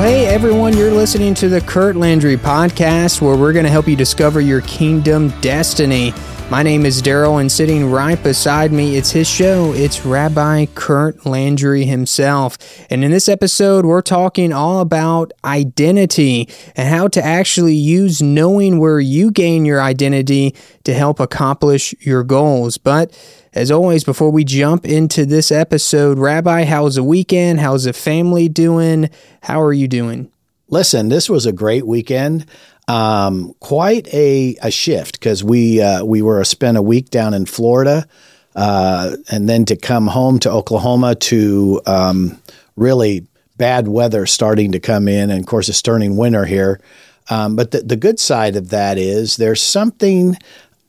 [0.00, 3.96] hey everyone, you're listening to the Curt Landry podcast where we're going to help you
[3.96, 6.14] discover your kingdom destiny.
[6.50, 9.74] My name is Darrell, and sitting right beside me, it's his show.
[9.74, 12.56] It's Rabbi Curt Landry himself.
[12.88, 18.78] And in this episode, we're talking all about identity and how to actually use knowing
[18.78, 22.78] where you gain your identity to help accomplish your goals.
[22.78, 23.14] But
[23.52, 27.60] as always, before we jump into this episode, Rabbi, how's the weekend?
[27.60, 29.10] How's the family doing?
[29.42, 30.30] How are you doing?
[30.68, 32.46] Listen, this was a great weekend.
[32.86, 37.46] Um, quite a, a shift because we uh, we were spent a week down in
[37.46, 38.06] Florida,
[38.54, 42.40] uh, and then to come home to Oklahoma to um,
[42.76, 43.26] really
[43.56, 46.80] bad weather starting to come in, and of course it's turning winter here.
[47.28, 50.36] Um, but the, the good side of that is there's something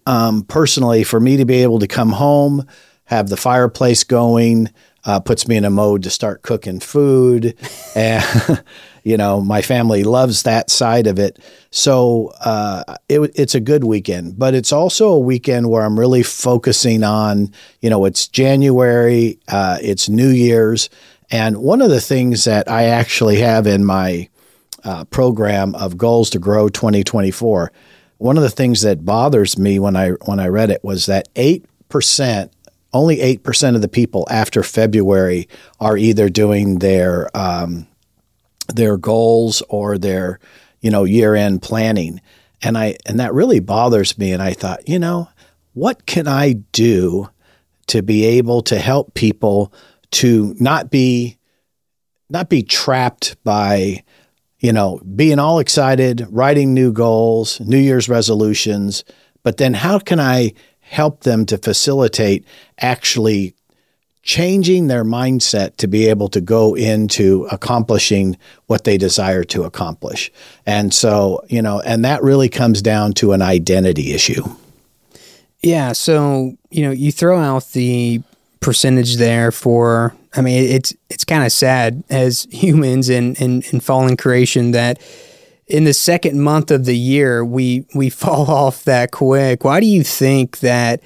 [0.06, 2.66] um, personally for me to be able to come home,
[3.06, 4.70] have the fireplace going,
[5.04, 7.56] uh, puts me in a mode to start cooking food,
[7.96, 8.64] and
[9.04, 11.40] you know my family loves that side of it.
[11.72, 16.24] So uh, it, it's a good weekend, but it's also a weekend where I'm really
[16.24, 20.90] focusing on you know it's January, uh, it's New Year's,
[21.32, 24.30] and one of the things that I actually have in my
[24.84, 27.72] uh, program of goals to grow 2024.
[28.22, 31.28] One of the things that bothers me when I when I read it was that
[31.36, 32.54] eight percent
[32.94, 35.48] only 8% of the people after February
[35.80, 37.88] are either doing their um,
[38.68, 40.40] their goals or their
[40.82, 42.22] you know year-end planning.
[42.62, 45.28] And I and that really bothers me and I thought you know
[45.74, 47.28] what can I do
[47.88, 49.74] to be able to help people
[50.12, 51.40] to not be
[52.30, 54.04] not be trapped by
[54.62, 59.04] you know being all excited writing new goals new year's resolutions
[59.44, 62.46] but then how can I help them to facilitate
[62.80, 63.56] actually
[64.24, 70.32] changing their mindset to be able to go into accomplishing what they desire to accomplish.
[70.66, 74.44] And so, you know, and that really comes down to an identity issue.
[75.62, 75.94] Yeah.
[75.94, 78.22] So, you know, you throw out the
[78.62, 83.82] percentage there for, I mean, it's, it's kind of sad as humans and in, in
[83.82, 85.02] fallen creation that,
[85.72, 89.64] in the second month of the year, we we fall off that quick.
[89.64, 91.02] Why do you think that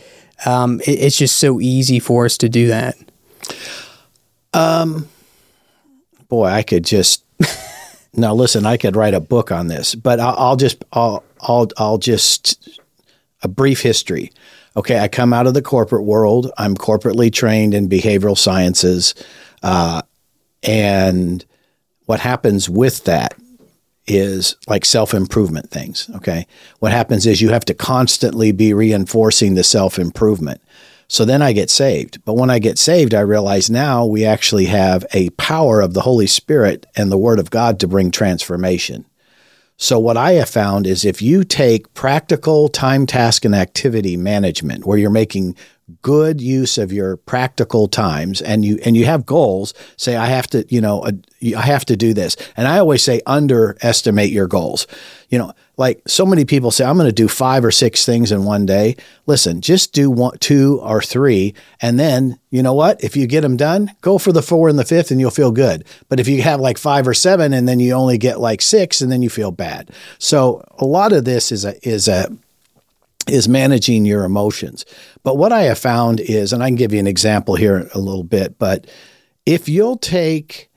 [0.45, 2.95] um, it, it's just so easy for us to do that?
[4.53, 5.07] Um,
[6.29, 7.23] boy, I could just
[8.13, 8.65] now listen.
[8.65, 12.79] I could write a book on this, but I'll, I'll just I'll I'll I'll just
[13.43, 14.31] a brief history.
[14.77, 16.51] Okay, I come out of the corporate world.
[16.57, 19.15] I'm corporately trained in behavioral sciences,
[19.63, 20.01] uh,
[20.63, 21.45] and
[22.05, 23.35] what happens with that
[24.07, 26.09] is like self improvement things.
[26.15, 26.47] Okay.
[26.79, 30.61] What happens is you have to constantly be reinforcing the self improvement.
[31.07, 32.23] So then I get saved.
[32.25, 36.01] But when I get saved, I realize now we actually have a power of the
[36.01, 39.05] Holy Spirit and the Word of God to bring transformation.
[39.77, 44.85] So, what I have found is if you take practical time, task, and activity management,
[44.85, 45.55] where you're making
[46.01, 50.47] good use of your practical times and you and you have goals say i have
[50.47, 51.11] to you know uh,
[51.55, 52.35] i have to do this.
[52.57, 54.87] And i always say underestimate your goals.
[55.29, 58.31] You know like so many people say i'm going to do five or six things
[58.31, 58.95] in one day.
[59.25, 63.03] Listen just do one two or three and then you know what?
[63.03, 65.51] If you get them done go for the four and the fifth and you'll feel
[65.51, 65.85] good.
[66.09, 69.01] But if you have like five or seven and then you only get like six
[69.01, 69.91] and then you feel bad.
[70.19, 72.29] So a lot of this is a is a
[73.27, 74.85] is managing your emotions.
[75.23, 77.99] But what I have found is, and I can give you an example here a
[77.99, 78.87] little bit, but
[79.45, 80.69] if you'll take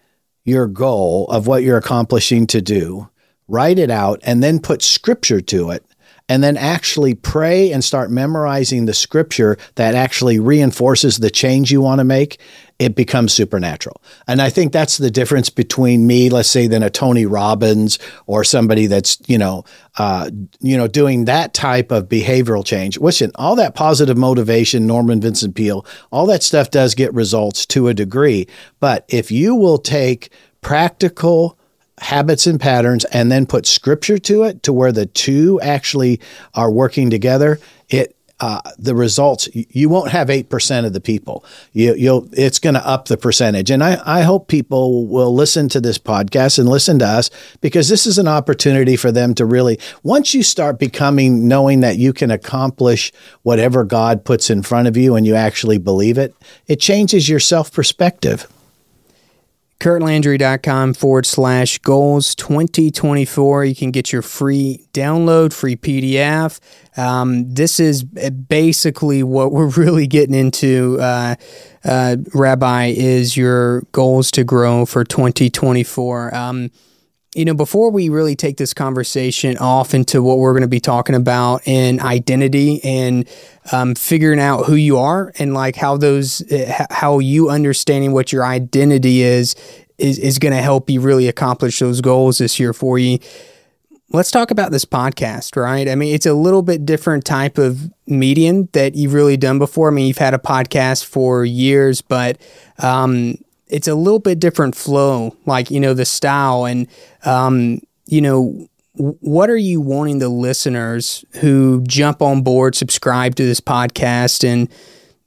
[0.45, 3.09] your goal of what you're accomplishing to do,
[3.49, 5.85] write it out, and then put scripture to it,
[6.29, 11.81] and then actually pray and start memorizing the scripture that actually reinforces the change you
[11.81, 12.39] want to make,
[12.79, 14.01] it becomes supernatural.
[14.27, 18.45] And I think that's the difference between me, let's say, than a Tony Robbins or
[18.45, 19.65] somebody that's, you know,
[19.97, 20.31] uh,
[20.61, 22.99] you know, doing that type of behavioral change.
[22.99, 27.89] Listen, all that positive motivation, Norman Vincent Peale, all that stuff does get results to
[27.89, 28.47] a degree.
[28.81, 30.31] But if you will take
[30.61, 31.58] practical
[32.01, 36.21] habits and patterns and then put scripture to it to where the two actually
[36.55, 37.59] are working together,
[37.89, 41.45] it uh, the results you won't have 8% of the people.
[41.73, 43.69] You, will it's going to up the percentage.
[43.71, 47.31] And I, I hope people will listen to this podcast and listen to us
[47.61, 51.99] because this is an opportunity for them to really once you start becoming knowing that
[51.99, 53.13] you can accomplish
[53.43, 56.35] whatever god puts in front of you and you actually believe it
[56.67, 58.47] it changes your self perspective
[59.81, 63.65] curtlandry.com forward slash goals 2024.
[63.65, 66.59] You can get your free download, free PDF.
[66.99, 71.37] Um, this is basically what we're really getting into, uh,
[71.85, 76.35] uh, Rabbi, is your goals to grow for 2024.
[76.35, 76.71] Um,
[77.35, 80.81] you know, before we really take this conversation off into what we're going to be
[80.81, 83.29] talking about in identity and
[83.71, 88.33] um, figuring out who you are and like how those, eh, how you understanding what
[88.33, 89.55] your identity is,
[89.99, 93.19] is, is going to help you really accomplish those goals this year for you.
[94.11, 95.87] Let's talk about this podcast, right?
[95.87, 99.89] I mean, it's a little bit different type of medium that you've really done before.
[99.89, 102.41] I mean, you've had a podcast for years, but
[102.79, 103.35] um,
[103.69, 106.89] it's a little bit different flow, like you know the style and
[107.25, 108.69] um, you know
[108.99, 114.69] what are you wanting the listeners who jump on board, subscribe to this podcast, and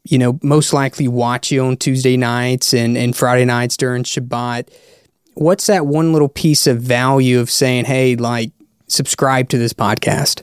[0.03, 4.69] you know most likely watch you on Tuesday nights and and Friday nights during Shabbat?
[5.35, 8.51] What's that one little piece of value of saying, hey, like
[8.87, 10.41] subscribe to this podcast?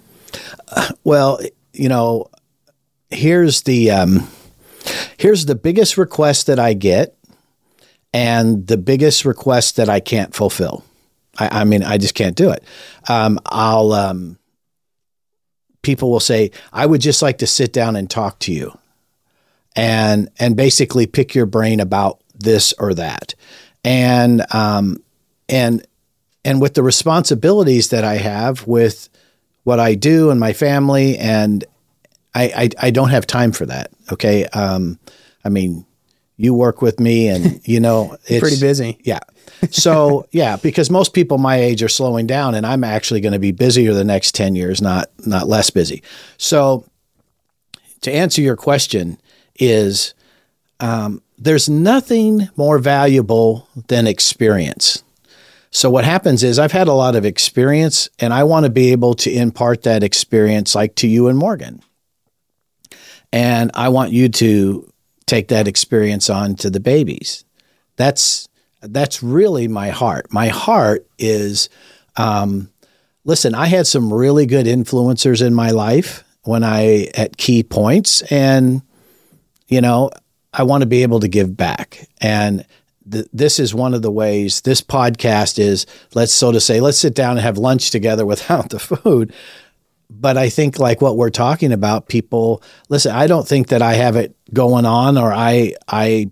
[0.68, 1.38] Uh, well,
[1.74, 2.30] you know,
[3.10, 4.28] here's the um,
[5.18, 7.18] here's the biggest request that I get
[8.12, 10.84] and the biggest request that I can't fulfill.
[11.38, 12.64] I, I mean, I just can't do it.
[13.08, 14.38] Um, I'll, um,
[15.82, 18.76] people will say, I would just like to sit down and talk to you
[19.76, 23.34] and, and basically pick your brain about this or that.
[23.84, 25.02] And, um,
[25.49, 25.87] and,
[26.44, 29.08] and with the responsibilities that I have with
[29.64, 31.64] what I do and my family, and
[32.34, 33.90] I, I, I don't have time for that.
[34.12, 34.46] Okay.
[34.46, 34.99] Um,
[35.44, 35.84] I mean,
[36.38, 38.99] you work with me and you know it's pretty busy.
[39.02, 39.20] Yeah.
[39.70, 43.38] So yeah, because most people my age are slowing down and I'm actually going to
[43.38, 46.02] be busier the next 10 years, not not less busy.
[46.38, 46.87] So
[48.00, 49.19] to answer your question
[49.56, 50.14] is
[50.81, 55.02] um, there's nothing more valuable than experience.
[55.70, 58.93] So what happens is I've had a lot of experience and I want to be
[58.93, 61.82] able to impart that experience like to you and Morgan.
[63.32, 64.91] And I want you to
[65.28, 67.44] take that experience on to the babies.
[67.96, 68.48] That's
[68.80, 70.32] that's really my heart.
[70.32, 71.69] My heart is,
[72.16, 72.70] um,
[73.25, 73.54] listen.
[73.54, 78.82] I had some really good influencers in my life when I at key points, and
[79.66, 80.10] you know,
[80.52, 82.08] I want to be able to give back.
[82.20, 82.64] And
[83.10, 84.60] th- this is one of the ways.
[84.62, 88.70] This podcast is let's so to say, let's sit down and have lunch together without
[88.70, 89.32] the food
[90.10, 93.12] but I think like what we're talking about, people listen.
[93.12, 96.31] I don't think that I have it going on, or I I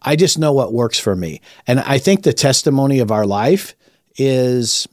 [0.00, 3.74] I just know what works for me, and I think the testimony of our life
[4.16, 4.88] is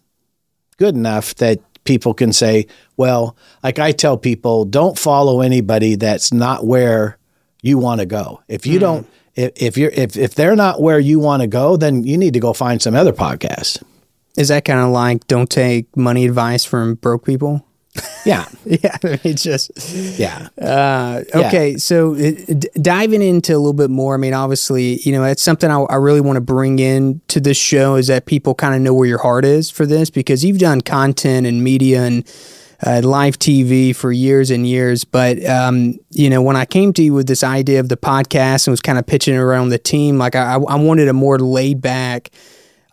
[0.78, 2.68] good enough that people can say,
[2.98, 7.18] well, like I tell people, don't follow anybody that's not where
[7.62, 8.42] you want to go.
[8.48, 8.82] If you mm.
[8.82, 12.18] don't, if, if you're if if they're not where you want to go, then you
[12.18, 13.84] need to go find some other podcast.
[14.38, 17.66] Is that kind of like don't take money advice from broke people?
[18.26, 18.46] Yeah.
[18.66, 18.98] yeah.
[19.04, 19.72] It's just,
[20.20, 20.50] yeah.
[20.62, 21.72] Uh, okay.
[21.72, 21.78] Yeah.
[21.78, 25.70] So d- diving into a little bit more, I mean, obviously, you know, it's something
[25.70, 28.82] I, I really want to bring in to this show is that people kind of
[28.82, 32.32] know where your heart is for this because you've done content and media and
[32.86, 35.04] uh, live TV for years and years.
[35.04, 38.68] But, um, you know, when I came to you with this idea of the podcast
[38.68, 41.82] and was kind of pitching around the team, like I, I wanted a more laid
[41.82, 42.30] back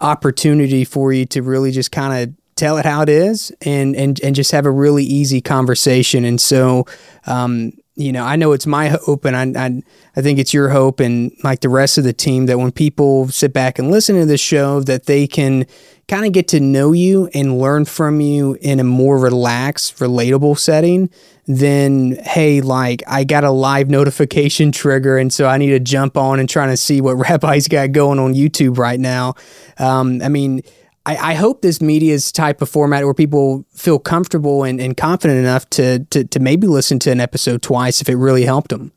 [0.01, 4.21] opportunity for you to really just kind of tell it how it is and and
[4.21, 6.25] and just have a really easy conversation.
[6.25, 6.87] And so,
[7.27, 9.83] um, you know, I know it's my hope, and I, I
[10.17, 13.29] I think it's your hope, and like the rest of the team, that when people
[13.29, 15.67] sit back and listen to this show, that they can
[16.09, 20.59] kind of get to know you and learn from you in a more relaxed, relatable
[20.59, 21.11] setting
[21.47, 26.19] than hey, like I got a live notification trigger, and so I need to jump
[26.19, 29.35] on and trying to see what Rabbi's got going on YouTube right now.
[29.79, 30.63] Um, I mean
[31.07, 35.39] I, I hope this media's type of format where people feel comfortable and, and confident
[35.39, 38.93] enough to, to to maybe listen to an episode twice if it really helped them.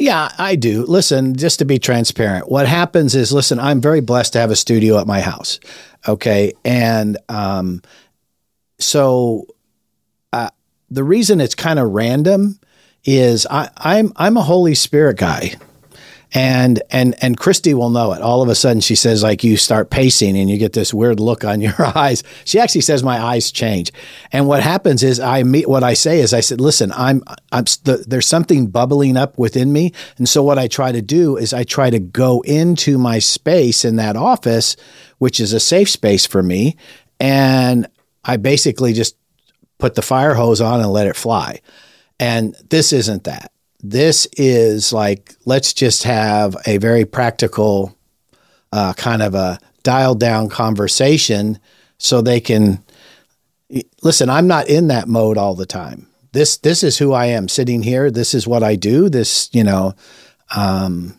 [0.00, 0.84] Yeah, I do.
[0.84, 4.56] Listen, just to be transparent, what happens is, listen, I'm very blessed to have a
[4.56, 5.58] studio at my house.
[6.06, 7.82] Okay, and um,
[8.78, 9.46] so
[10.32, 10.50] uh,
[10.90, 12.58] the reason it's kind of random
[13.04, 15.54] is I, I'm I'm a Holy Spirit guy
[16.32, 18.20] and and and Kristi will know it.
[18.20, 21.20] All of a sudden, she says like you start pacing and you get this weird
[21.20, 22.22] look on your eyes.
[22.44, 23.92] She actually says my eyes change,
[24.32, 27.64] and what happens is I meet what I say is I said, listen, I'm I'm
[27.84, 31.54] the, there's something bubbling up within me, and so what I try to do is
[31.54, 34.76] I try to go into my space in that office,
[35.18, 36.76] which is a safe space for me,
[37.18, 37.88] and
[38.24, 39.16] I basically just
[39.78, 41.60] put the fire hose on and let it fly.
[42.20, 47.96] And this isn't that this is like, let's just have a very practical
[48.72, 51.58] uh, kind of a dialed down conversation
[51.98, 52.82] so they can
[54.02, 54.28] listen.
[54.28, 56.06] I'm not in that mode all the time.
[56.32, 58.10] This this is who I am sitting here.
[58.10, 59.08] This is what I do.
[59.08, 59.94] This you know,
[60.54, 61.18] um,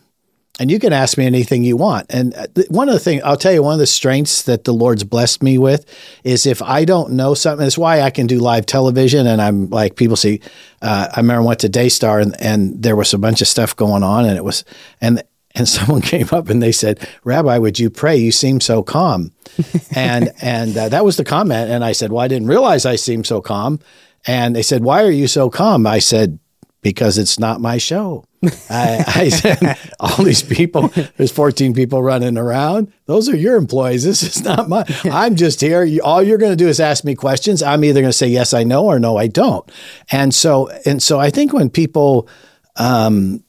[0.60, 2.06] and you can ask me anything you want.
[2.10, 4.74] And uh, one of the things I'll tell you, one of the strengths that the
[4.74, 5.86] Lord's blessed me with
[6.22, 9.26] is if I don't know something, it's why I can do live television.
[9.26, 10.42] And I'm like, people see,
[10.82, 13.74] uh, I remember I went to Daystar and, and there was a bunch of stuff
[13.74, 14.66] going on and it was,
[15.00, 15.22] and,
[15.54, 18.18] and someone came up and they said, Rabbi, would you pray?
[18.18, 19.32] You seem so calm.
[19.96, 21.70] and, and uh, that was the comment.
[21.70, 23.80] And I said, well, I didn't realize I seemed so calm.
[24.26, 25.86] And they said, why are you so calm?
[25.86, 26.38] I said,
[26.82, 28.26] because it's not my show.
[28.70, 32.90] I, I, said, all these people, there's 14 people running around.
[33.04, 34.04] Those are your employees.
[34.04, 35.84] This is not my, I'm just here.
[35.84, 37.62] You, all you're going to do is ask me questions.
[37.62, 39.70] I'm either going to say, yes, I know, or no, I don't.
[40.10, 42.28] And so, and so I think when people,
[42.76, 43.44] um,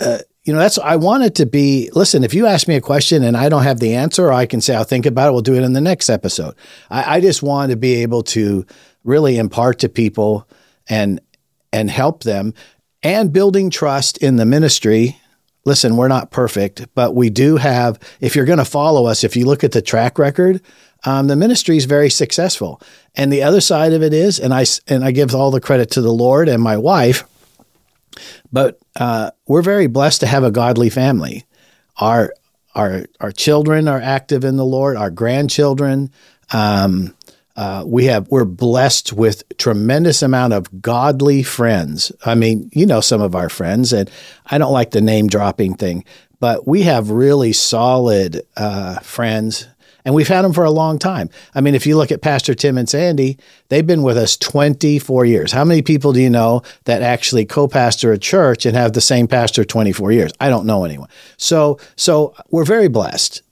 [0.00, 2.80] uh, you know, that's, I want it to be, listen, if you ask me a
[2.80, 5.32] question and I don't have the answer, I can say, I'll think about it.
[5.32, 6.56] We'll do it in the next episode.
[6.90, 8.66] I, I just want to be able to
[9.04, 10.48] really impart to people
[10.88, 11.20] and,
[11.72, 12.54] and help them
[13.02, 15.18] and building trust in the ministry.
[15.64, 19.36] Listen, we're not perfect, but we do have, if you're going to follow us, if
[19.36, 20.62] you look at the track record,
[21.04, 22.80] um, the ministry is very successful.
[23.14, 25.90] And the other side of it is, and I, and I give all the credit
[25.92, 27.24] to the Lord and my wife,
[28.52, 31.44] but uh, we're very blessed to have a godly family.
[31.96, 32.34] Our,
[32.74, 36.10] our, our children are active in the Lord, our grandchildren.
[36.52, 37.14] Um,
[37.60, 42.10] uh, we have we're blessed with tremendous amount of godly friends.
[42.24, 44.10] I mean, you know some of our friends, and
[44.46, 46.06] I don't like the name dropping thing,
[46.38, 49.68] but we have really solid uh, friends,
[50.06, 51.28] and we've had them for a long time.
[51.54, 53.36] I mean, if you look at Pastor Tim and Sandy,
[53.68, 55.52] they've been with us 24 years.
[55.52, 59.28] How many people do you know that actually co-pastor a church and have the same
[59.28, 60.32] pastor 24 years?
[60.40, 61.10] I don't know anyone.
[61.36, 63.42] So, so we're very blessed.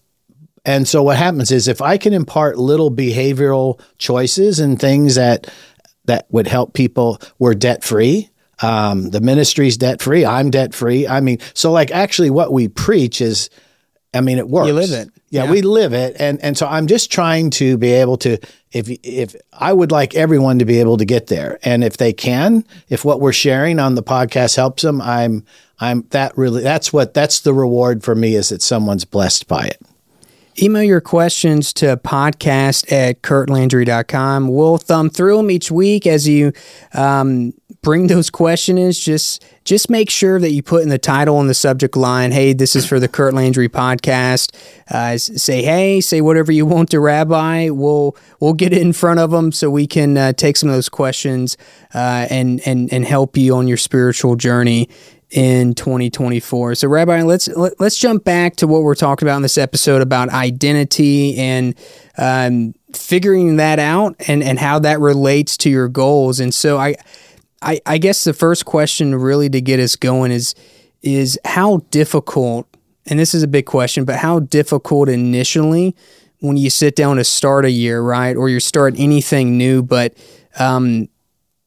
[0.65, 5.53] And so what happens is if I can impart little behavioral choices and things that
[6.05, 8.31] that would help people, we're debt free.
[8.61, 10.25] Um, the ministry's debt free.
[10.25, 11.07] I'm debt free.
[11.07, 13.51] I mean, so like actually what we preach is,
[14.13, 14.69] I mean, it works.
[14.69, 15.11] You live it.
[15.31, 16.17] Yeah, yeah, we live it.
[16.19, 18.39] And and so I'm just trying to be able to
[18.73, 21.59] if if I would like everyone to be able to get there.
[21.63, 25.45] And if they can, if what we're sharing on the podcast helps them, I'm
[25.79, 29.67] I'm that really that's what that's the reward for me is that someone's blessed by
[29.67, 29.81] it.
[30.61, 34.49] Email your questions to podcast at curtlandry.com.
[34.49, 36.53] We'll thumb through them each week as you
[36.95, 38.99] um, bring those questions.
[38.99, 42.55] Just just make sure that you put in the title and the subject line, hey,
[42.55, 44.55] this is for the Curt Landry podcast.
[44.91, 47.69] Uh, say, hey, say whatever you want to Rabbi.
[47.69, 50.75] We'll we'll get it in front of them so we can uh, take some of
[50.75, 51.57] those questions
[51.95, 54.89] uh, and and and help you on your spiritual journey
[55.31, 56.75] in 2024.
[56.77, 59.43] So Rabbi, let's let, us let us jump back to what we're talking about in
[59.43, 61.75] this episode about identity and
[62.17, 66.41] um, figuring that out and and how that relates to your goals.
[66.41, 66.97] And so I,
[67.61, 70.55] I I guess the first question really to get us going is
[71.03, 72.67] is how difficult
[73.07, 75.97] and this is a big question, but how difficult initially
[76.41, 78.37] when you sit down to start a year, right?
[78.37, 80.15] Or you start anything new, but
[80.59, 81.09] um,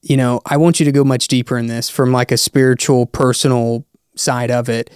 [0.01, 3.05] you know, I want you to go much deeper in this from like a spiritual,
[3.05, 4.89] personal side of it.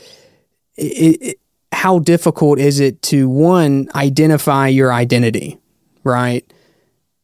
[0.75, 1.39] it, it
[1.71, 5.59] how difficult is it to one identify your identity,
[6.03, 6.50] right?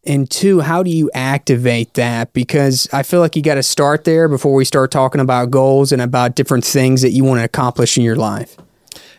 [0.03, 2.33] And two, how do you activate that?
[2.33, 5.91] Because I feel like you got to start there before we start talking about goals
[5.91, 8.57] and about different things that you want to accomplish in your life.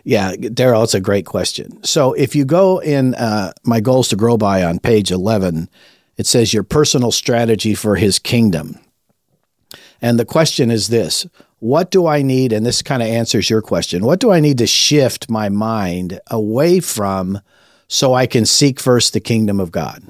[0.05, 1.83] Yeah, Darrell, it's a great question.
[1.85, 5.69] So if you go in uh, my goals to grow by on page 11,
[6.23, 8.79] it says your personal strategy for his kingdom.
[10.01, 11.27] And the question is this
[11.59, 12.53] What do I need?
[12.53, 14.05] And this kind of answers your question.
[14.05, 17.41] What do I need to shift my mind away from
[17.89, 20.01] so I can seek first the kingdom of God?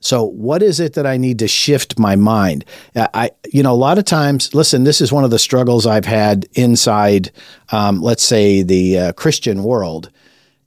[0.00, 2.64] So, what is it that I need to shift my mind?
[2.96, 6.06] I, you know, a lot of times, listen, this is one of the struggles I've
[6.06, 7.30] had inside,
[7.72, 10.10] um, let's say, the uh, Christian world.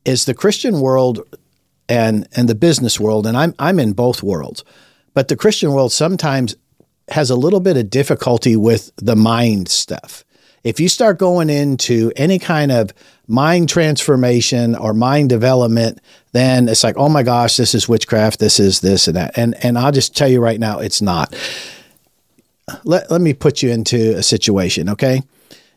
[0.06, 1.22] Is the Christian world
[1.90, 4.64] and and the business world, and I'm I'm in both worlds,
[5.14, 6.56] but the Christian world sometimes
[7.10, 10.24] has a little bit of difficulty with the mind stuff.
[10.64, 12.94] If you start going into any kind of
[13.28, 16.00] mind transformation or mind development,
[16.32, 19.38] then it's like, oh my gosh, this is witchcraft, this is this and that.
[19.38, 21.36] And and I'll just tell you right now, it's not.
[22.86, 25.22] Let, let me put you into a situation, okay?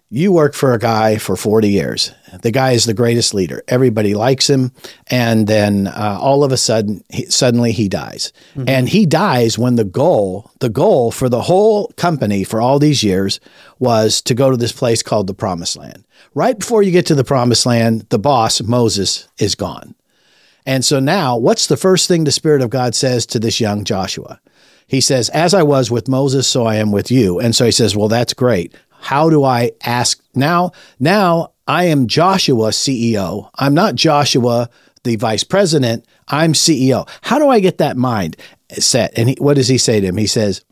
[0.09, 2.13] You work for a guy for 40 years.
[2.43, 3.63] The guy is the greatest leader.
[3.67, 4.73] Everybody likes him.
[5.09, 8.33] And then uh, all of a sudden, he, suddenly he dies.
[8.55, 8.69] Mm-hmm.
[8.69, 13.03] And he dies when the goal, the goal for the whole company for all these
[13.03, 13.41] years
[13.79, 16.05] was to go to this place called the Promised Land.
[16.35, 19.95] Right before you get to the Promised Land, the boss, Moses, is gone.
[20.65, 23.85] And so now, what's the first thing the Spirit of God says to this young
[23.85, 24.41] Joshua?
[24.89, 27.41] He says, As I was with Moses, so I am with you.
[27.41, 28.75] And so he says, Well, that's great.
[29.01, 30.73] How do I ask now?
[30.99, 33.51] Now I am Joshua CEO.
[33.57, 34.71] I'm not Joshua,
[35.05, 36.05] the vice president.
[36.29, 37.09] I'm CEO.
[37.23, 38.37] How do I get that mind
[38.73, 39.17] set?
[39.17, 40.17] And he, what does he say to him?
[40.17, 40.65] He says,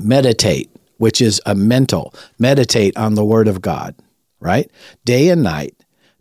[0.00, 3.94] meditate, which is a mental, meditate on the word of God,
[4.40, 4.70] right?
[5.04, 5.74] Day and night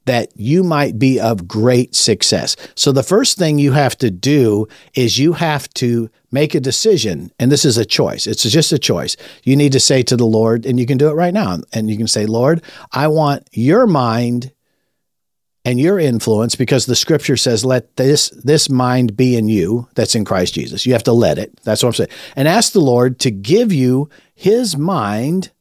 [0.08, 2.56] that you might be of great success.
[2.76, 7.32] So the first thing you have to do is you have to make a decision,
[7.40, 8.26] and this is a choice.
[8.26, 9.16] It's just a choice.
[9.44, 11.90] You need to say to the Lord, and you can do it right now, and
[11.90, 14.52] you can say, Lord, I want your mind
[15.68, 20.16] and your influence because the scripture says let this this mind be in you that's
[20.16, 20.86] in Christ Jesus.
[20.86, 21.60] You have to let it.
[21.64, 22.10] That's what I'm saying.
[22.38, 25.52] And ask the Lord to give you his mind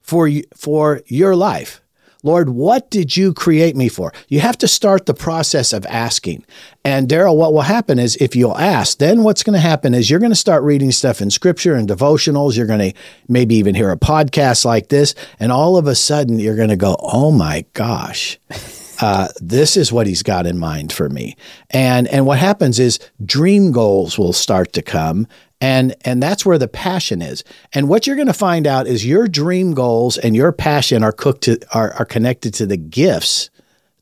[0.00, 1.81] for for your life.
[2.22, 4.12] Lord, what did you create me for?
[4.28, 6.44] You have to start the process of asking.
[6.84, 10.08] And Darrell, what will happen is if you'll ask, then what's going to happen is
[10.08, 12.56] you're going to start reading stuff in scripture and devotionals.
[12.56, 12.98] You're going to
[13.28, 15.14] maybe even hear a podcast like this.
[15.40, 18.38] And all of a sudden, you're going to go, oh my gosh.
[19.02, 21.36] Uh, this is what he's got in mind for me.
[21.70, 25.26] And and what happens is dream goals will start to come
[25.60, 27.42] and and that's where the passion is
[27.72, 31.12] and what you're going to find out is your dream goals and your passion are
[31.12, 33.50] cooked to are, are connected to the gifts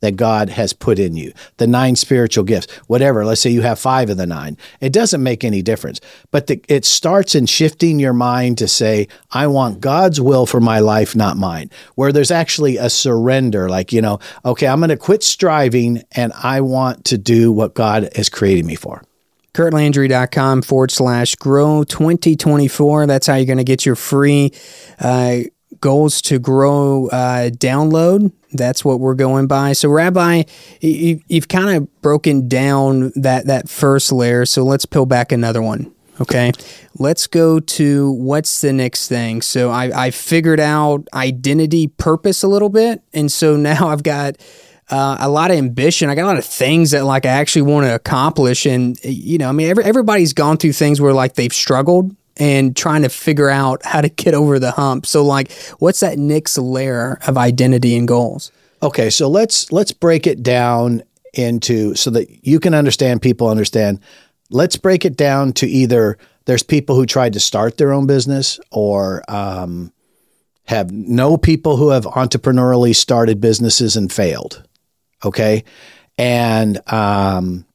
[0.00, 3.24] that God has put in you, the nine spiritual gifts, whatever.
[3.24, 4.56] Let's say you have five of the nine.
[4.80, 6.00] It doesn't make any difference.
[6.30, 10.60] But the, it starts in shifting your mind to say, I want God's will for
[10.60, 14.88] my life, not mine, where there's actually a surrender, like, you know, okay, I'm going
[14.90, 19.02] to quit striving and I want to do what God has created me for
[19.52, 23.06] curtlandry.com forward slash grow 2024.
[23.06, 24.52] That's how you're going to get your free
[25.00, 25.40] uh,
[25.80, 28.32] goals to grow uh, download.
[28.52, 29.72] That's what we're going by.
[29.72, 30.44] So, Rabbi,
[30.80, 34.44] you, have kind of broken down that, that first layer.
[34.46, 35.92] So, let's peel back another one.
[36.20, 36.52] Okay.
[36.98, 39.42] Let's go to what's the next thing.
[39.42, 43.02] So, I, I figured out identity purpose a little bit.
[43.12, 44.36] And so now I've got
[44.90, 46.10] uh, a lot of ambition.
[46.10, 49.38] I got a lot of things that like I actually want to accomplish, and you
[49.38, 53.08] know, I mean, every, everybody's gone through things where like they've struggled and trying to
[53.08, 55.06] figure out how to get over the hump.
[55.06, 58.50] So, like, what's that next layer of identity and goals?
[58.82, 61.02] Okay, so let's let's break it down
[61.34, 63.22] into so that you can understand.
[63.22, 64.00] People understand.
[64.50, 68.58] Let's break it down to either there's people who tried to start their own business
[68.72, 69.92] or um,
[70.64, 74.66] have no people who have entrepreneurially started businesses and failed.
[75.24, 75.62] Okay.
[76.16, 77.66] And um,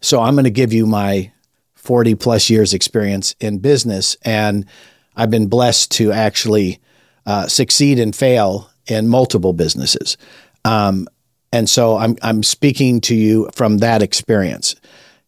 [0.00, 1.32] so I'm going to give you my
[1.86, 4.16] 40 plus years experience in business.
[4.22, 4.66] And
[5.16, 6.80] I've been blessed to actually
[7.24, 10.16] uh, succeed and fail in multiple businesses.
[10.64, 11.08] Um,
[11.52, 14.74] and so I'm, I'm speaking to you from that experience.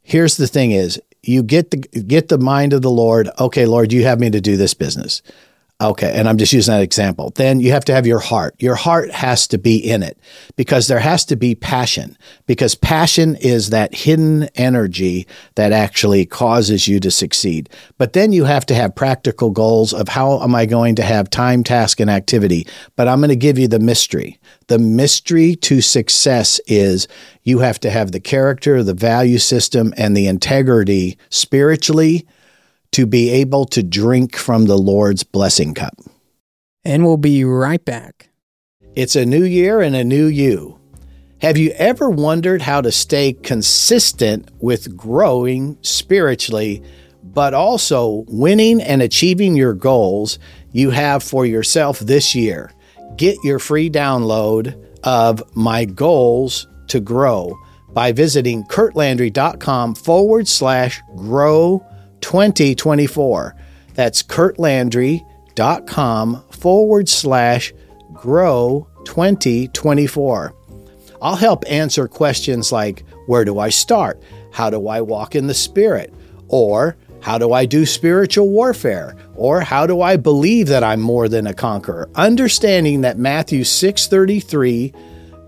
[0.03, 3.29] Here's the thing is you get the get the mind of the Lord.
[3.38, 5.23] Okay, Lord, you have me to do this business.
[5.81, 7.31] Okay, and I'm just using that example.
[7.37, 8.57] Then you have to have your heart.
[8.59, 10.19] Your heart has to be in it
[10.57, 16.88] because there has to be passion because passion is that hidden energy that actually causes
[16.88, 17.71] you to succeed.
[17.97, 21.31] But then you have to have practical goals of how am I going to have
[21.31, 22.67] time, task, and activity.
[22.97, 24.41] But I'm going to give you the mystery.
[24.67, 27.07] The mystery to success is
[27.45, 32.27] you have to have the character, the value system, and the integrity spiritually
[32.92, 35.94] to be able to drink from the Lord's blessing cup.
[36.85, 38.31] And we'll be right back.
[38.94, 40.79] It's a new year and a new you.
[41.40, 46.83] Have you ever wondered how to stay consistent with growing spiritually,
[47.22, 50.40] but also winning and achieving your goals
[50.72, 52.72] you have for yourself this year?
[53.16, 57.57] Get your free download of My Goals to Grow
[57.90, 61.85] by visiting curtlandry.com forward slash grow
[62.20, 63.54] 2024.
[63.94, 67.72] That's curtlandry.com forward slash
[68.12, 70.54] grow 2024.
[71.20, 74.22] I'll help answer questions like where do I start?
[74.52, 76.14] How do I walk in the Spirit?
[76.48, 79.16] Or how do I do spiritual warfare?
[79.35, 82.09] Or how do I believe that I'm more than a conqueror?
[82.14, 84.92] Understanding that Matthew 6:33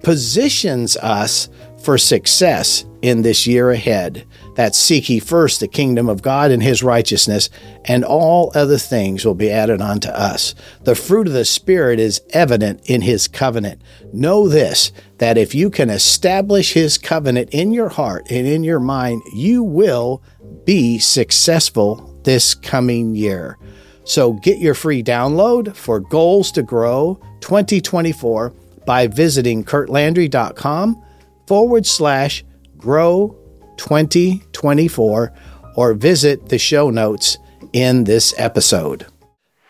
[0.02, 1.48] positions us
[1.82, 4.26] for success in this year ahead.
[4.60, 7.48] That seek ye first the kingdom of God and his righteousness,
[7.86, 10.54] and all other things will be added unto us.
[10.82, 13.80] The fruit of the Spirit is evident in his covenant.
[14.12, 18.80] Know this that if you can establish his covenant in your heart and in your
[18.80, 20.22] mind, you will
[20.66, 23.56] be successful this coming year.
[24.04, 28.50] So get your free download for Goals to Grow 2024
[28.84, 31.02] by visiting curtlandry.com
[31.46, 32.44] forward slash
[32.76, 33.39] grow
[33.80, 35.32] 2024
[35.74, 37.38] or visit the show notes
[37.72, 39.06] in this episode.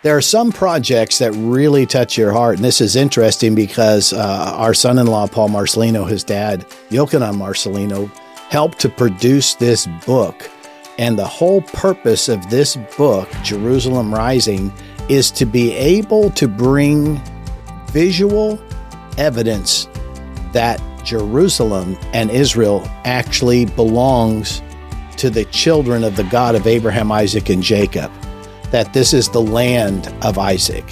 [0.03, 4.55] There are some projects that really touch your heart, and this is interesting because uh,
[4.57, 8.11] our son-in-law Paul Marcelino, his dad Yochanan Marcelino,
[8.49, 10.51] helped to produce this book.
[10.99, 14.73] And the whole purpose of this book, Jerusalem Rising,
[15.09, 17.20] is to be able to bring
[17.92, 18.59] visual
[19.18, 19.87] evidence
[20.53, 24.62] that Jerusalem and Israel actually belongs
[25.16, 28.12] to the children of the God of Abraham, Isaac, and Jacob
[28.70, 30.85] that this is the land of Isaac,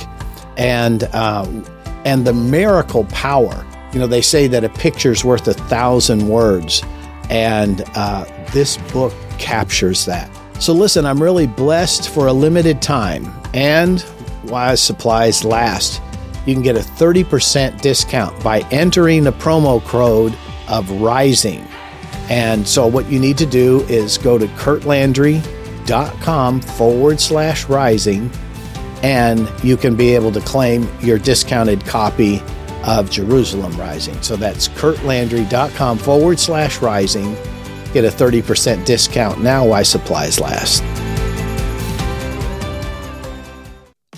[0.57, 1.65] and um,
[2.05, 3.65] and the miracle power.
[3.93, 6.83] You know, they say that a picture's worth a thousand words,
[7.31, 10.29] and uh, this book captures that.
[10.59, 14.01] So listen, I'm really blessed for a limited time, and
[14.43, 16.03] while supplies last,
[16.49, 20.35] you can get a 30% discount by entering the promo code
[20.67, 21.67] of Rising.
[22.31, 25.43] And so, what you need to do is go to Curt Landry
[26.21, 28.31] com forward slash rising,
[29.03, 32.43] and you can be able to claim your discounted copy
[32.85, 34.21] of Jerusalem Rising.
[34.23, 37.35] So that's curtlandry.com forward slash rising.
[37.93, 40.83] Get a 30% discount now while supplies last.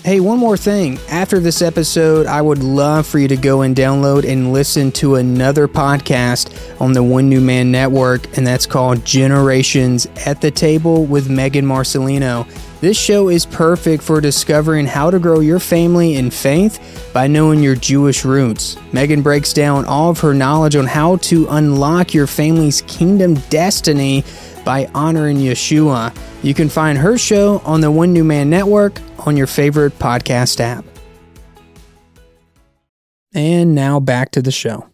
[0.03, 0.97] Hey, one more thing.
[1.11, 5.17] After this episode, I would love for you to go and download and listen to
[5.17, 11.05] another podcast on the One New Man Network, and that's called Generations at the Table
[11.05, 12.47] with Megan Marcelino.
[12.81, 17.61] This show is perfect for discovering how to grow your family in faith by knowing
[17.61, 18.77] your Jewish roots.
[18.91, 24.23] Megan breaks down all of her knowledge on how to unlock your family's kingdom destiny
[24.65, 26.11] by honoring Yeshua.
[26.43, 30.59] You can find her show on the One New Man Network on your favorite podcast
[30.59, 30.83] app.
[33.33, 34.87] And now back to the show.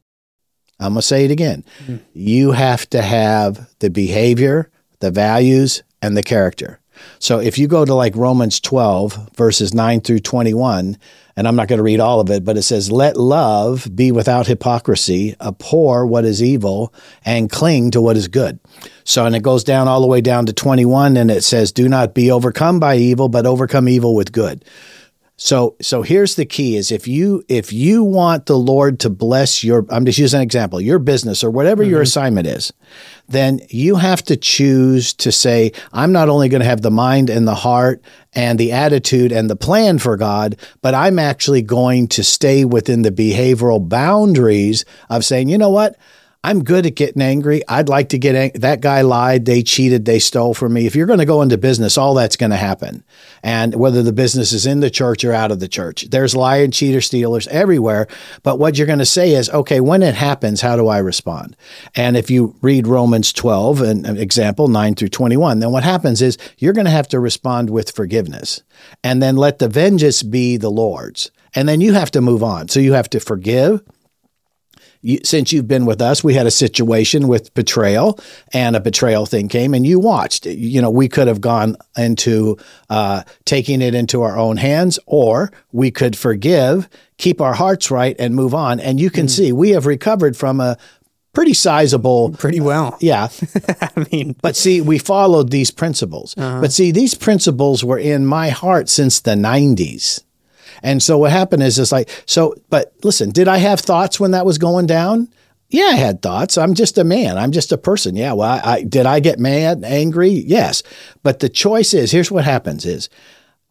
[0.79, 1.63] I'm going to say it again.
[1.79, 1.97] Mm-hmm.
[2.13, 6.79] You have to have the behavior, the values, and the character.
[7.19, 10.97] So if you go to like Romans 12, verses 9 through 21,
[11.37, 14.11] and I'm not going to read all of it, but it says, Let love be
[14.11, 16.91] without hypocrisy, abhor what is evil,
[17.23, 18.59] and cling to what is good.
[19.03, 21.87] So, and it goes down all the way down to 21, and it says, Do
[21.87, 24.65] not be overcome by evil, but overcome evil with good.
[25.39, 29.63] So so here's the key is if you if you want the Lord to bless
[29.63, 31.91] your I'm just using an example, your business or whatever mm-hmm.
[31.91, 32.73] your assignment is,
[33.29, 37.29] then you have to choose to say I'm not only going to have the mind
[37.29, 38.01] and the heart
[38.33, 43.03] and the attitude and the plan for God, but I'm actually going to stay within
[43.03, 45.97] the behavioral boundaries of saying, you know what?
[46.43, 47.61] I'm good at getting angry.
[47.67, 50.85] I'd like to get ang- that guy lied, they cheated, they stole from me.
[50.85, 53.03] If you're going to go into business, all that's going to happen.
[53.43, 56.71] And whether the business is in the church or out of the church, there's lying,
[56.71, 58.07] cheater, stealers everywhere.
[58.43, 61.55] But what you're going to say is, okay, when it happens, how do I respond?
[61.95, 66.37] And if you read Romans 12, an example 9 through 21, then what happens is
[66.59, 68.61] you're going to have to respond with forgiveness
[69.03, 71.31] and then let the vengeance be the Lord's.
[71.55, 72.67] And then you have to move on.
[72.67, 73.81] So you have to forgive
[75.07, 78.19] you, since you've been with us, we had a situation with betrayal,
[78.53, 80.45] and a betrayal thing came, and you watched.
[80.45, 82.57] You know, we could have gone into
[82.89, 88.17] uh, taking it into our own hands, or we could forgive, keep our hearts right,
[88.19, 88.81] and move on.
[88.81, 89.29] And you can mm.
[89.29, 90.77] see we have recovered from a
[91.33, 93.27] pretty sizable pretty well yeah
[93.81, 96.59] i mean but see we followed these principles uh-huh.
[96.61, 100.23] but see these principles were in my heart since the 90s
[100.83, 104.31] and so what happened is it's like, so, but listen, did I have thoughts when
[104.31, 105.29] that was going down?
[105.69, 106.57] Yeah, I had thoughts.
[106.57, 107.37] I'm just a man.
[107.37, 108.15] I'm just a person.
[108.15, 108.33] Yeah.
[108.33, 110.29] Well, I, I did I get mad, angry?
[110.29, 110.81] Yes.
[111.23, 113.09] But the choice is here's what happens is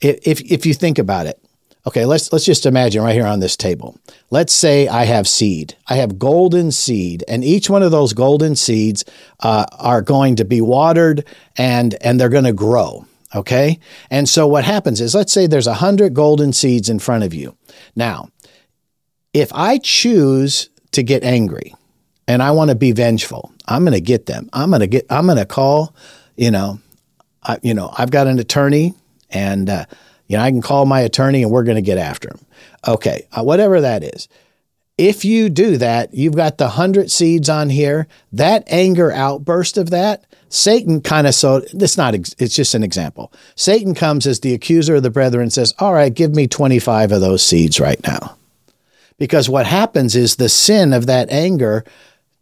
[0.00, 1.42] if if you think about it,
[1.86, 3.98] okay, let's let's just imagine right here on this table.
[4.30, 5.74] Let's say I have seed.
[5.86, 9.04] I have golden seed, and each one of those golden seeds
[9.40, 11.24] uh, are going to be watered
[11.56, 13.06] and and they're going to grow.
[13.36, 13.78] Okay.
[14.10, 17.34] And so what happens is, let's say there's a hundred golden seeds in front of
[17.34, 17.54] you.
[17.94, 18.30] Now,
[19.34, 21.74] if I choose to get angry
[22.26, 24.48] and I want to be vengeful, I'm going to get them.
[24.54, 25.94] I'm going to get, I'm going to call,
[26.36, 26.80] you know,
[27.42, 28.94] I, you know, I've got an attorney
[29.28, 29.84] and, uh,
[30.28, 32.40] you know, I can call my attorney and we're going to get after him.
[32.88, 33.28] Okay.
[33.32, 34.28] Uh, whatever that is.
[34.98, 38.06] If you do that, you've got the hundred seeds on here.
[38.32, 43.30] That anger outburst of that, Satan kind of so it's not it's just an example.
[43.56, 47.12] Satan comes as the accuser of the brethren and says, "All right, give me 25
[47.12, 48.36] of those seeds right now."
[49.18, 51.84] Because what happens is the sin of that anger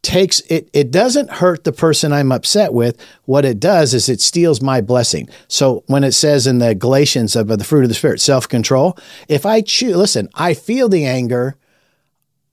[0.03, 2.97] takes it it doesn't hurt the person I'm upset with.
[3.25, 5.29] What it does is it steals my blessing.
[5.49, 8.97] So when it says in the Galatians of the fruit of the spirit, self-control,
[9.29, 11.57] if I choose listen, I feel the anger,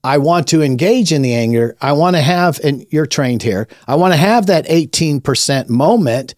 [0.04, 1.76] I want to engage in the anger.
[1.80, 6.34] I want to have, and you're trained here, I want to have that 18% moment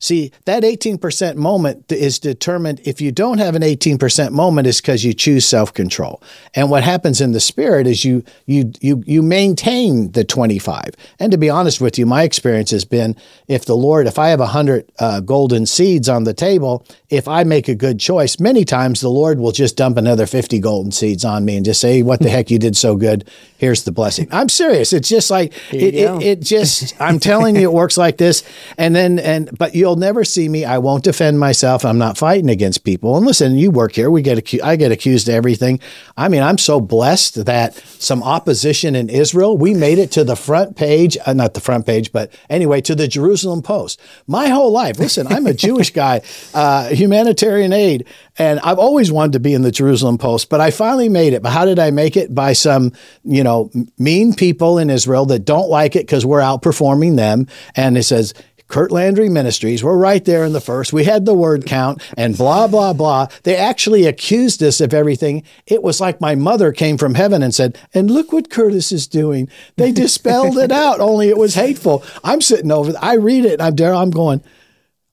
[0.00, 5.04] See, that 18% moment is determined if you don't have an 18% moment is because
[5.04, 6.22] you choose self-control.
[6.54, 10.90] And what happens in the spirit is you you you you maintain the 25.
[11.18, 13.16] And to be honest with you, my experience has been
[13.48, 17.42] if the Lord, if I have 100 uh, golden seeds on the table, if I
[17.42, 21.24] make a good choice, many times the Lord will just dump another 50 golden seeds
[21.24, 23.28] on me and just say, "What the heck you did so good.
[23.56, 24.92] Here's the blessing." I'm serious.
[24.92, 28.44] It's just like it, it, it just I'm telling you it works like this.
[28.76, 30.66] And then and but you'll never see me.
[30.66, 31.82] I won't defend myself.
[31.84, 33.16] I'm not fighting against people.
[33.16, 34.10] And listen, you work here.
[34.10, 35.80] We get acu- I get accused of everything.
[36.14, 39.56] I mean, I'm so blessed that some opposition in Israel.
[39.56, 42.94] We made it to the front page, uh, not the front page, but anyway, to
[42.94, 43.98] the Jerusalem Post.
[44.26, 44.98] My whole life.
[44.98, 46.20] Listen, I'm a Jewish guy,
[46.52, 50.50] uh, humanitarian aid, and I've always wanted to be in the Jerusalem Post.
[50.50, 51.42] But I finally made it.
[51.42, 52.34] But how did I make it?
[52.34, 52.92] By some,
[53.24, 57.46] you know, mean people in Israel that don't like it because we're outperforming them.
[57.74, 58.34] And it says,
[58.68, 59.82] Curt Landry Ministries.
[59.82, 60.92] We're right there in the first.
[60.92, 63.28] We had the word count and blah, blah, blah.
[63.42, 65.42] They actually accused us of everything.
[65.66, 69.06] It was like my mother came from heaven and said, and look what Curtis is
[69.06, 69.48] doing.
[69.76, 72.04] They dispelled it out, only it was hateful.
[72.22, 74.42] I'm sitting over, I read it, I'm there, I'm going,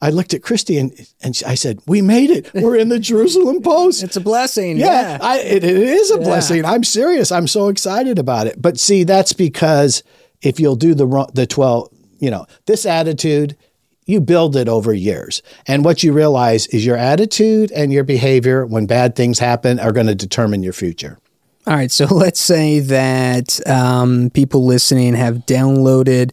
[0.02, 0.92] I looked at Kristi and,
[1.22, 2.54] and I said, "We made it.
[2.54, 4.04] We're in the Jerusalem Post.
[4.04, 5.18] It's a blessing." Yeah, Yeah.
[5.22, 6.24] I, it, it is a Yeah.
[6.26, 6.66] blessing.
[6.66, 7.32] I'm serious.
[7.32, 8.62] I'm so excited about it.
[8.62, 10.04] But see, that's because
[10.42, 13.58] if you'll do the the twelve, you know, this attitude,
[14.06, 18.66] you build it over years, and what you realize is your attitude and your behavior
[18.66, 21.20] when bad things happen are going to determine your future.
[21.68, 26.32] All right, so let's say that um, people listening have downloaded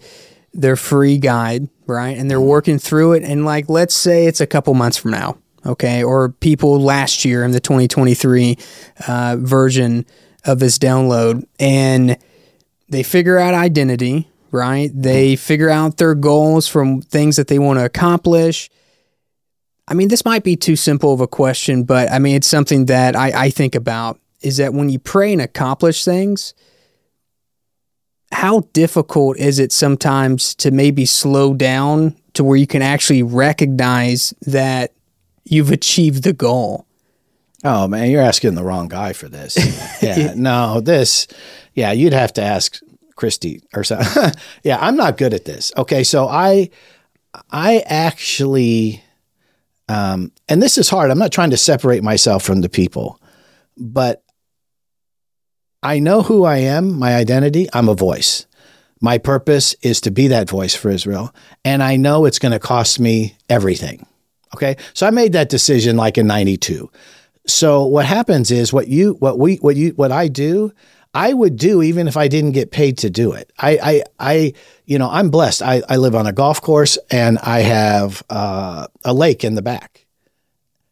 [0.52, 2.16] their free guide, right?
[2.16, 3.22] And they're working through it.
[3.22, 6.04] And, like, let's say it's a couple months from now, okay?
[6.04, 8.58] Or people last year in the 2023
[9.08, 10.04] uh, version
[10.44, 12.18] of this download, and
[12.88, 14.90] they figure out identity, right?
[14.94, 18.70] They figure out their goals from things that they want to accomplish.
[19.88, 22.86] I mean, this might be too simple of a question, but I mean, it's something
[22.86, 26.54] that I, I think about is that when you pray and accomplish things,
[28.30, 34.32] how difficult is it sometimes to maybe slow down to where you can actually recognize
[34.46, 34.92] that
[35.44, 36.86] you've achieved the goal?
[37.64, 39.56] Oh man, you're asking the wrong guy for this.
[40.02, 41.28] Yeah, no, this,
[41.74, 42.80] yeah, you'd have to ask
[43.22, 44.00] Kristi or so.
[44.62, 45.72] yeah, I'm not good at this.
[45.76, 46.70] Okay, so I,
[47.50, 49.02] I actually,
[49.88, 51.11] um, and this is hard.
[51.11, 53.20] I'm not trying to separate myself from the people,
[53.76, 54.24] but
[55.82, 56.98] I know who I am.
[56.98, 57.68] My identity.
[57.72, 58.46] I'm a voice.
[59.00, 62.61] My purpose is to be that voice for Israel, and I know it's going to
[62.61, 64.06] cost me everything.
[64.54, 66.90] Okay, so I made that decision like in '92.
[67.46, 70.72] So what happens is what you what we what you what I do,
[71.14, 73.53] I would do even if I didn't get paid to do it.
[73.59, 74.53] I I I
[74.87, 75.62] you know I'm blessed.
[75.62, 79.62] I I live on a golf course and I have uh, a lake in the
[79.62, 80.07] back.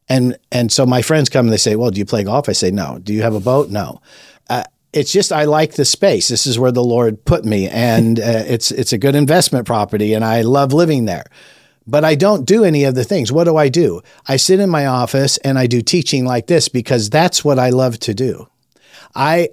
[0.09, 2.53] And and so my friends come and they say, "Well, do you play golf?" I
[2.53, 3.71] say, "No." Do you have a boat?
[3.71, 4.03] No.
[4.49, 6.29] Uh, it's just I like the space.
[6.29, 10.13] This is where the Lord put me, and uh, it's it's a good investment property,
[10.13, 11.25] and I love living there
[11.87, 13.33] but I don't do any of the things.
[13.33, 14.01] What do I do?
[14.27, 17.71] I sit in my office and I do teaching like this because that's what I
[17.71, 18.49] love to do.
[19.15, 19.49] I,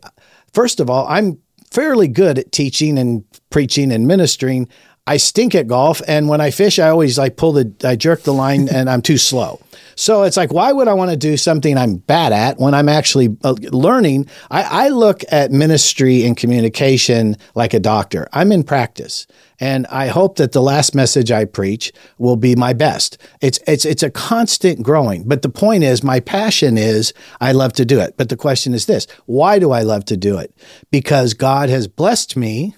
[0.54, 1.40] first of all, I'm
[1.72, 4.68] fairly good at teaching and preaching and ministering.
[5.06, 8.24] I stink at golf, and when I fish, I always like pull the, I jerk
[8.24, 9.60] the line, and I'm too slow.
[9.98, 12.88] So it's like, why would I want to do something I'm bad at when I'm
[12.88, 14.28] actually uh, learning?
[14.52, 18.28] I, I look at ministry and communication like a doctor.
[18.32, 19.26] I'm in practice,
[19.60, 23.18] and I hope that the last message I preach will be my best.
[23.42, 25.28] It's it's it's a constant growing.
[25.28, 28.18] But the point is, my passion is I love to do it.
[28.18, 30.56] But the question is this: Why do I love to do it?
[30.92, 32.76] Because God has blessed me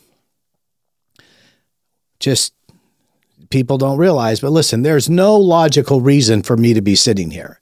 [2.21, 2.53] just
[3.49, 7.59] people don't realize, but listen, there's no logical reason for me to be sitting here.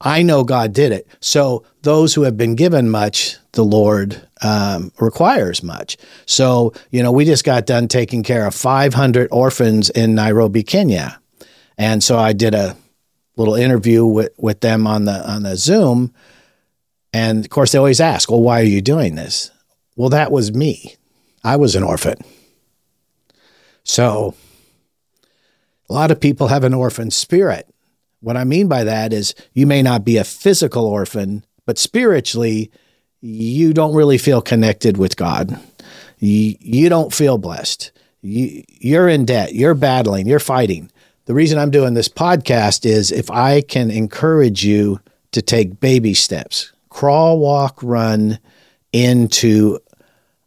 [0.00, 1.08] I know God did it.
[1.20, 5.96] So those who have been given much, the Lord um, requires much.
[6.26, 11.18] So, you know, we just got done taking care of 500 orphans in Nairobi, Kenya.
[11.78, 12.76] And so I did a
[13.36, 16.12] little interview with, with them on the on the Zoom.
[17.12, 19.50] And of course, they always ask, well, why are you doing this?
[19.94, 20.96] Well, that was me.
[21.42, 22.16] I was an orphan.
[23.84, 24.34] So
[25.88, 27.68] a lot of people have an orphan spirit.
[28.20, 32.70] What I mean by that is you may not be a physical orphan, but spiritually,
[33.20, 35.58] you don't really feel connected with God.
[36.18, 37.92] You, you don't feel blessed.
[38.22, 39.54] You, you're in debt.
[39.54, 40.26] You're battling.
[40.26, 40.90] You're fighting.
[41.26, 45.00] The reason I'm doing this podcast is if I can encourage you
[45.32, 48.38] to take baby steps, crawl, walk, run
[48.92, 49.78] into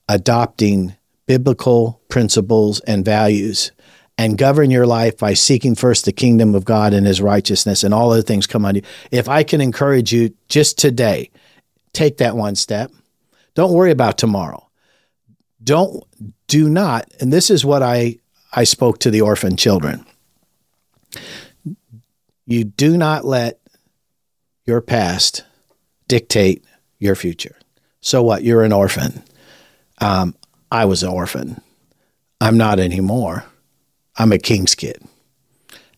[0.08, 0.96] adopting
[1.28, 3.72] biblical principles and values
[4.20, 7.94] and govern your life by seeking first the kingdom of God and his righteousness, and
[7.94, 8.82] all other things come on you.
[9.12, 11.32] If I can encourage you just today,
[11.94, 12.92] take that one step.
[13.56, 14.68] Don't worry about tomorrow.
[15.64, 16.04] Don't,
[16.48, 18.18] do not, and this is what I,
[18.52, 20.06] I spoke to the orphan children.
[22.46, 23.62] You do not let
[24.66, 25.46] your past
[26.10, 26.66] dictate
[26.98, 27.56] your future.
[28.02, 28.44] So what?
[28.44, 29.24] You're an orphan.
[30.00, 30.36] Um,
[30.70, 31.62] I was an orphan.
[32.42, 33.46] I'm not anymore.
[34.20, 35.02] I'm a king's kid.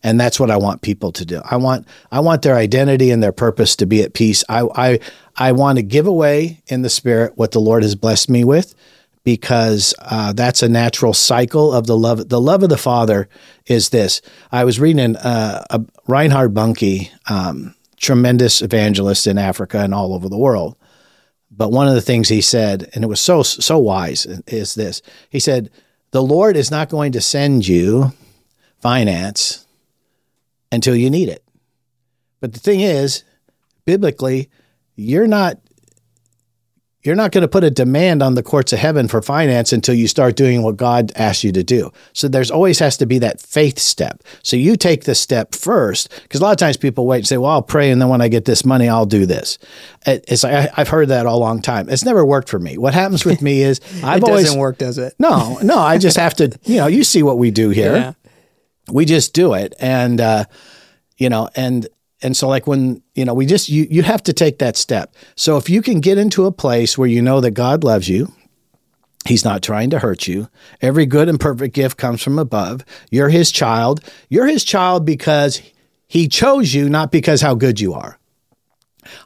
[0.04, 1.40] And that's what I want people to do.
[1.44, 4.42] I want I want their identity and their purpose to be at peace.
[4.48, 4.98] I I
[5.36, 8.74] I want to give away in the spirit what the Lord has blessed me with,
[9.22, 12.28] because uh, that's a natural cycle of the love.
[12.28, 13.28] The love of the Father
[13.66, 14.20] is this.
[14.50, 20.28] I was reading uh, a Reinhard Bonnke, um, tremendous evangelist in Africa and all over
[20.28, 20.76] the world.
[21.48, 25.00] But one of the things he said, and it was so so wise, is this.
[25.30, 25.70] He said,
[26.12, 28.12] "The Lord is not going to send you
[28.80, 29.66] finance
[30.70, 31.44] until you need it.
[32.40, 33.24] But the thing is,
[33.84, 34.50] biblically,
[34.96, 35.58] you're not
[37.02, 39.94] you're not going to put a demand on the courts of heaven for finance until
[39.94, 41.92] you start doing what God asks you to do.
[42.12, 44.22] So there's always has to be that faith step.
[44.42, 47.38] So you take the step first, because a lot of times people wait and say,
[47.38, 49.58] "Well, I'll pray, and then when I get this money, I'll do this."
[50.06, 51.88] It's like I, have heard that all long time.
[51.88, 52.78] It's never worked for me.
[52.78, 55.14] What happens with me is I've it always doesn't work, does it?
[55.18, 55.78] no, no.
[55.78, 56.56] I just have to.
[56.64, 57.96] You know, you see what we do here.
[57.96, 58.12] Yeah.
[58.90, 60.44] We just do it, and uh,
[61.16, 61.86] you know, and
[62.22, 65.14] and so like when you know we just you you have to take that step.
[65.36, 68.32] So if you can get into a place where you know that god loves you
[69.24, 70.48] he's not trying to hurt you
[70.80, 75.62] every good and perfect gift comes from above you're his child you're his child because
[76.08, 78.18] he chose you not because how good you are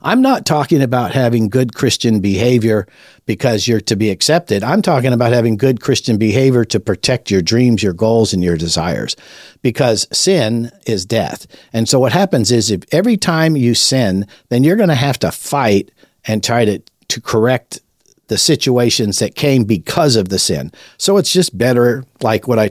[0.02, 2.86] I'm not talking about having good Christian behavior
[3.26, 4.62] because you're to be accepted.
[4.62, 8.56] I'm talking about having good Christian behavior to protect your dreams, your goals, and your
[8.56, 9.16] desires
[9.62, 11.46] because sin is death.
[11.72, 15.18] And so what happens is if every time you sin, then you're going to have
[15.20, 15.90] to fight
[16.24, 17.80] and try to, to correct
[18.28, 20.72] the situations that came because of the sin.
[20.98, 22.70] So it's just better, like what I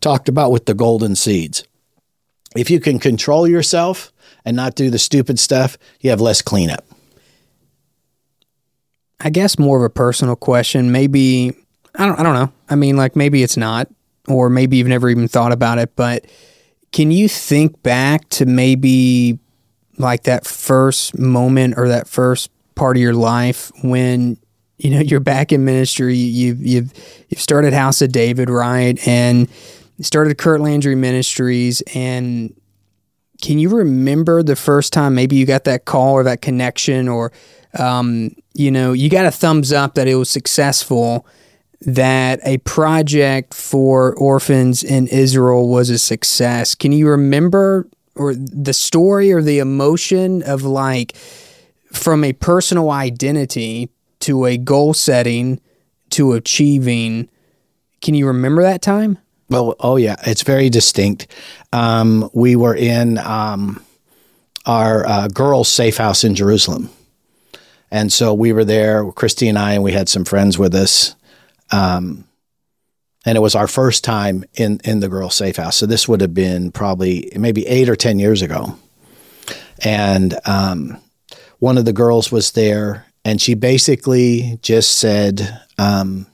[0.00, 1.64] talked about with the golden seeds.
[2.56, 4.12] If you can control yourself,
[4.44, 6.84] and not do the stupid stuff, you have less cleanup.
[9.20, 10.92] I guess more of a personal question.
[10.92, 11.52] Maybe
[11.94, 12.52] I don't I don't know.
[12.68, 13.88] I mean, like maybe it's not,
[14.28, 16.26] or maybe you've never even thought about it, but
[16.92, 19.38] can you think back to maybe
[19.98, 24.36] like that first moment or that first part of your life when
[24.78, 26.92] you know you're back in ministry you've you've
[27.28, 29.48] you've started house of david right and
[30.00, 32.52] started curt landry ministries and
[33.44, 37.30] can you remember the first time maybe you got that call or that connection or
[37.78, 41.26] um, you know you got a thumbs up that it was successful
[41.82, 46.74] that a project for orphans in Israel was a success.
[46.74, 51.14] Can you remember or the story or the emotion of like
[51.92, 55.60] from a personal identity to a goal setting
[56.10, 57.28] to achieving?
[58.00, 59.18] Can you remember that time?
[59.48, 61.26] Well, oh yeah, it's very distinct.
[61.72, 63.84] Um, we were in um,
[64.64, 66.90] our uh, girls' safe house in Jerusalem,
[67.90, 71.14] and so we were there, Kristi and I, and we had some friends with us.
[71.70, 72.24] Um,
[73.26, 75.76] and it was our first time in in the girls' safe house.
[75.76, 78.78] So this would have been probably maybe eight or ten years ago,
[79.84, 80.98] and um,
[81.58, 86.26] one of the girls was there, and she basically just said um,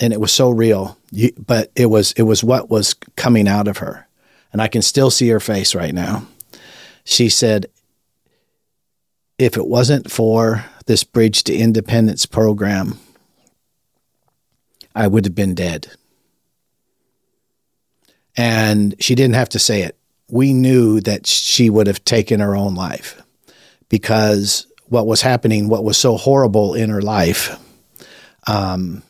[0.00, 0.98] and it was so real.
[1.12, 4.08] You, but it was it was what was coming out of her,
[4.50, 6.26] and I can still see her face right now.
[7.04, 7.66] She said,
[9.38, 12.98] "If it wasn't for this Bridge to Independence program,
[14.94, 15.88] I would have been dead."
[18.34, 19.98] And she didn't have to say it.
[20.30, 23.20] We knew that she would have taken her own life
[23.90, 27.58] because what was happening, what was so horrible in her life,
[28.46, 29.02] um,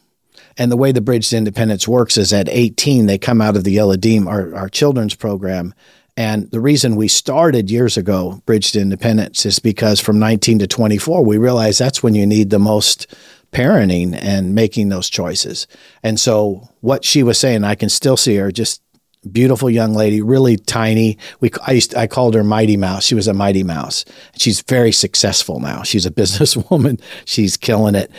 [0.59, 3.65] and the way the Bridge to Independence works is at 18, they come out of
[3.65, 5.75] the Eladim, our, our children's program.
[6.17, 10.67] And the reason we started years ago, Bridge to Independence, is because from 19 to
[10.67, 13.15] 24, we realized that's when you need the most
[13.51, 15.67] parenting and making those choices.
[16.03, 18.83] And so what she was saying, I can still see her, just
[19.31, 21.17] beautiful young lady, really tiny.
[21.41, 23.05] We I used I called her Mighty Mouse.
[23.05, 24.05] She was a Mighty Mouse.
[24.37, 25.83] She's very successful now.
[25.83, 27.01] She's a businesswoman.
[27.25, 28.11] She's killing it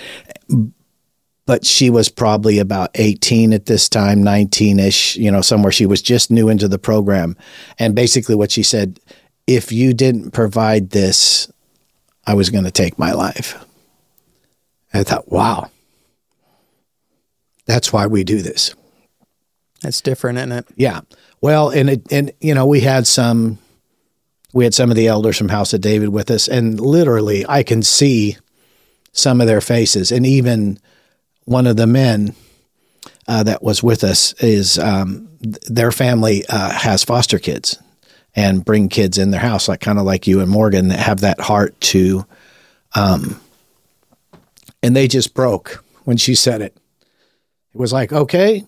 [1.46, 5.72] but she was probably about 18 at this time, 19 ish, you know, somewhere.
[5.72, 7.36] She was just new into the program.
[7.80, 9.00] And basically, what she said
[9.46, 11.52] if you didn't provide this,
[12.26, 13.62] I was going to take my life.
[14.94, 15.70] I thought, wow,
[17.66, 18.74] that's why we do this.
[19.82, 20.68] That's different, isn't it?
[20.76, 21.02] Yeah.
[21.42, 23.58] Well, and it, and you know, we had some
[24.54, 27.64] we had some of the elders from House of David with us, and literally I
[27.64, 28.38] can see
[29.12, 30.12] some of their faces.
[30.12, 30.80] And even
[31.46, 32.36] one of the men
[33.28, 37.78] uh, that was with us is um, their family uh, has foster kids
[38.36, 41.22] and bring kids in their house, like kind of like you and Morgan that have
[41.22, 42.26] that heart to,
[42.96, 43.40] um,
[44.82, 46.76] and they just broke when she said it.
[47.74, 48.66] It was like, okay.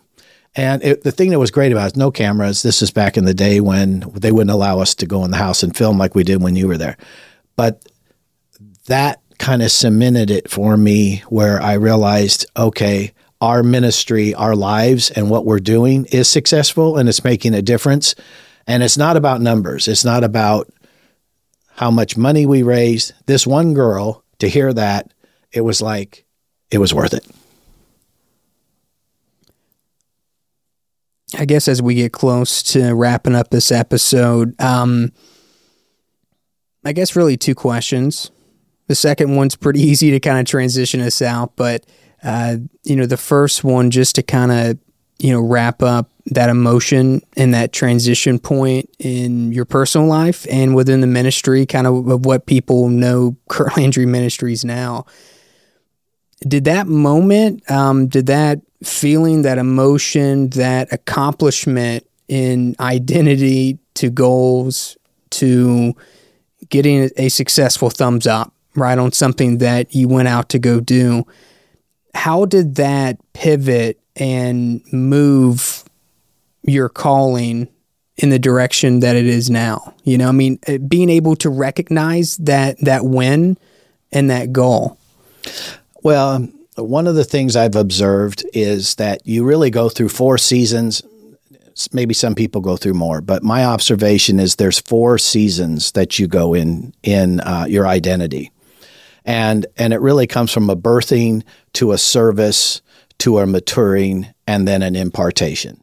[0.56, 2.64] And it, the thing that was great about it, no cameras.
[2.64, 5.38] This is back in the day when they wouldn't allow us to go in the
[5.38, 6.98] house and film like we did when you were there.
[7.58, 7.86] But
[8.88, 15.12] that kind of cemented it for me where I realized, okay, our ministry, our lives,
[15.12, 18.16] and what we're doing is successful and it's making a difference.
[18.68, 19.88] And it's not about numbers.
[19.88, 20.72] It's not about
[21.76, 23.14] how much money we raised.
[23.26, 25.14] This one girl, to hear that,
[25.52, 26.26] it was like,
[26.72, 27.26] it was worth it.
[31.38, 35.12] I guess as we get close to wrapping up this episode, um,
[36.84, 38.32] I guess really two questions.
[38.88, 41.86] The second one's pretty easy to kind of transition us out, but
[42.24, 44.78] uh, you know, the first one just to kind of
[45.20, 50.76] you know wrap up that emotion and that transition point in your personal life and
[50.76, 55.06] within the ministry, kind of of what people know Curt Landry Ministries now.
[56.48, 64.98] Did that moment, um, did that feeling, that emotion, that accomplishment in identity to goals
[65.30, 65.96] to
[66.70, 71.26] getting a successful thumbs up right on something that you went out to go do.
[72.14, 75.84] How did that pivot and move
[76.64, 77.68] your calling
[78.18, 79.94] in the direction that it is now?
[80.04, 83.58] You know i mean uh, being able to recognize that that win
[84.12, 84.98] and that goal.
[86.04, 86.48] Well
[86.78, 91.02] one of the things i've observed is that you really go through four seasons.
[91.92, 96.28] Maybe some people go through more, but my observation is there's four seasons that you
[96.28, 98.52] go in in uh, your identity,
[99.26, 102.82] and and it really comes from a birthing to a service
[103.20, 105.82] to a maturing and then an impartation.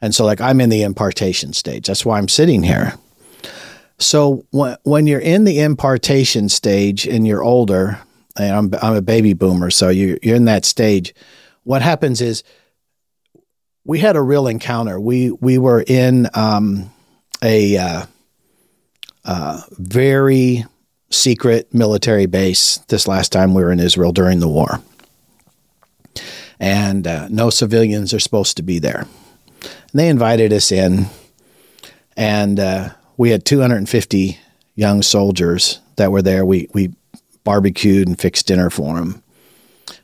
[0.00, 1.86] And so, like I'm in the impartation stage.
[1.86, 2.94] That's why I'm sitting here.
[3.98, 8.00] So when when you're in the impartation stage and you're older,
[8.36, 11.14] and I'm I'm a baby boomer, so you you're in that stage.
[11.62, 12.42] What happens is
[13.84, 14.98] we had a real encounter.
[14.98, 16.90] We we were in um,
[17.42, 18.06] a uh,
[19.24, 20.64] uh, very
[21.12, 24.80] secret military base this last time we were in Israel during the war,
[26.58, 29.06] and uh, no civilians are supposed to be there.
[29.62, 31.06] And they invited us in,
[32.16, 34.38] and uh, we had 250
[34.74, 36.44] young soldiers that were there.
[36.44, 36.94] We we
[37.44, 39.22] barbecued and fixed dinner for them.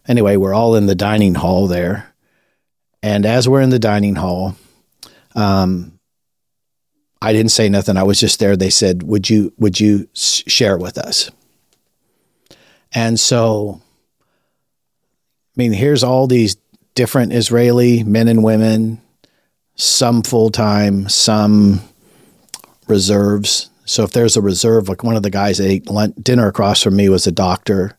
[0.07, 2.09] Anyway, we're all in the dining hall there
[3.03, 4.57] and as we're in the dining hall,
[5.35, 5.98] um,
[7.21, 7.97] I didn't say nothing.
[7.97, 8.57] I was just there.
[8.57, 11.31] They said, "Would you would you share with us?"
[12.95, 16.57] And so, I mean, here's all these
[16.95, 19.01] different Israeli men and women,
[19.75, 21.81] some full time, some
[22.87, 23.71] reserves.
[23.85, 25.89] So if there's a reserve, like one of the guys that ate
[26.23, 27.97] dinner across from me was a doctor.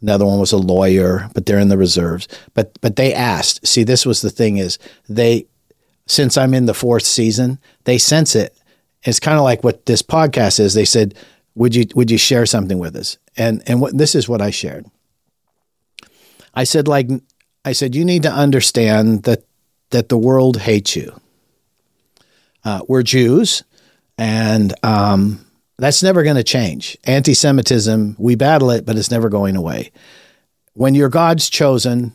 [0.00, 2.26] Another one was a lawyer, but they're in the reserves.
[2.54, 3.66] But but they asked.
[3.66, 4.78] See, this was the thing is
[5.08, 5.46] they
[6.12, 8.54] since I'm in the fourth season, they sense it.
[9.02, 10.74] It's kind of like what this podcast is.
[10.74, 11.14] They said,
[11.54, 14.50] "Would you would you share something with us?" And and what this is what I
[14.50, 14.86] shared.
[16.54, 17.08] I said like
[17.64, 19.44] I said you need to understand that
[19.90, 21.18] that the world hates you.
[22.64, 23.64] Uh, we're Jews,
[24.18, 25.44] and um,
[25.78, 26.96] that's never going to change.
[27.04, 29.90] Anti Semitism, we battle it, but it's never going away.
[30.74, 32.14] When you're God's chosen,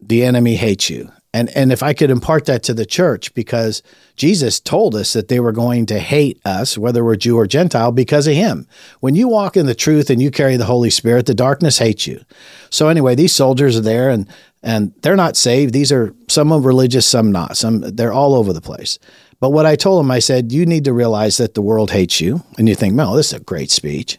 [0.00, 1.12] the enemy hates you.
[1.34, 3.82] And, and if I could impart that to the church, because
[4.16, 7.90] Jesus told us that they were going to hate us, whether we're Jew or Gentile,
[7.90, 8.66] because of him.
[9.00, 12.06] When you walk in the truth and you carry the Holy Spirit, the darkness hates
[12.06, 12.22] you.
[12.68, 14.28] So anyway, these soldiers are there and
[14.64, 15.72] and they're not saved.
[15.72, 17.56] These are some are religious, some not.
[17.56, 18.98] Some they're all over the place.
[19.40, 22.20] But what I told them, I said, you need to realize that the world hates
[22.20, 22.44] you.
[22.58, 24.18] And you think, Mel, this is a great speech.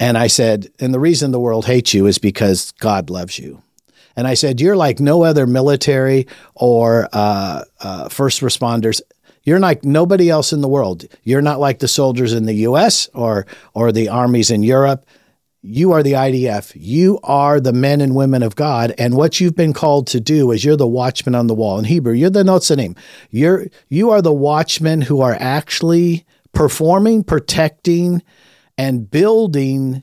[0.00, 3.62] And I said, and the reason the world hates you is because God loves you.
[4.18, 9.00] And I said, you're like no other military or uh, uh, first responders.
[9.44, 11.04] You're like nobody else in the world.
[11.22, 13.08] You're not like the soldiers in the U.S.
[13.14, 15.06] or or the armies in Europe.
[15.62, 16.72] You are the IDF.
[16.74, 18.92] You are the men and women of God.
[18.98, 21.78] And what you've been called to do is you're the watchman on the wall.
[21.78, 22.98] In Hebrew, you're the notzanim.
[23.30, 28.24] You're you are the watchmen who are actually performing, protecting,
[28.76, 30.02] and building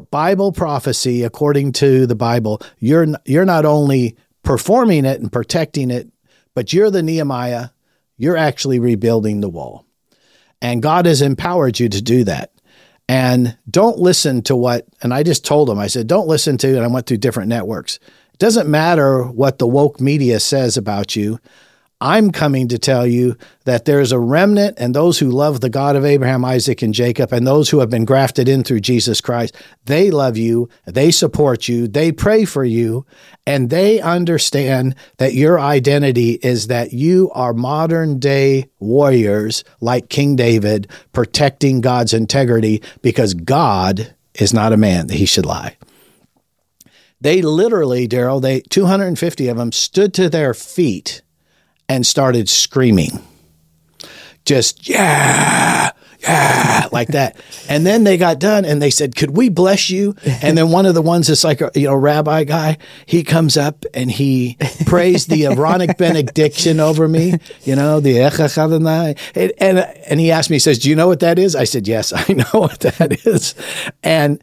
[0.00, 2.60] Bible prophecy according to the Bible.
[2.78, 6.08] You're you're not only performing it and protecting it,
[6.54, 7.68] but you're the Nehemiah.
[8.16, 9.86] You're actually rebuilding the wall.
[10.60, 12.52] And God has empowered you to do that.
[13.08, 16.76] And don't listen to what, and I just told him, I said, don't listen to,
[16.76, 17.96] and I went through different networks.
[18.32, 21.38] It doesn't matter what the woke media says about you.
[22.04, 25.94] I'm coming to tell you that there's a remnant and those who love the God
[25.94, 29.54] of Abraham, Isaac, and Jacob, and those who have been grafted in through Jesus Christ.
[29.84, 33.06] They love you, they support you, they pray for you,
[33.46, 40.34] and they understand that your identity is that you are modern day warriors like King
[40.34, 45.76] David, protecting God's integrity because God is not a man that he should lie.
[47.20, 51.22] They literally, Darrell, they 250 of them stood to their feet
[51.92, 53.22] and started screaming.
[54.46, 55.90] Just, yeah,
[56.20, 57.36] yeah, like that.
[57.68, 60.16] And then they got done and they said, Could we bless you?
[60.40, 63.58] And then one of the ones that's like a you know, rabbi guy, he comes
[63.58, 68.20] up and he prays the Aaronic benediction over me, you know, the
[69.34, 71.54] and, and and he asked me, he says, Do you know what that is?
[71.54, 73.54] I said, Yes, I know what that is.
[74.02, 74.42] And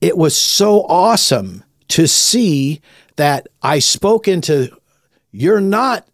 [0.00, 2.80] it was so awesome to see
[3.16, 4.76] that I spoke into
[5.30, 6.08] you're not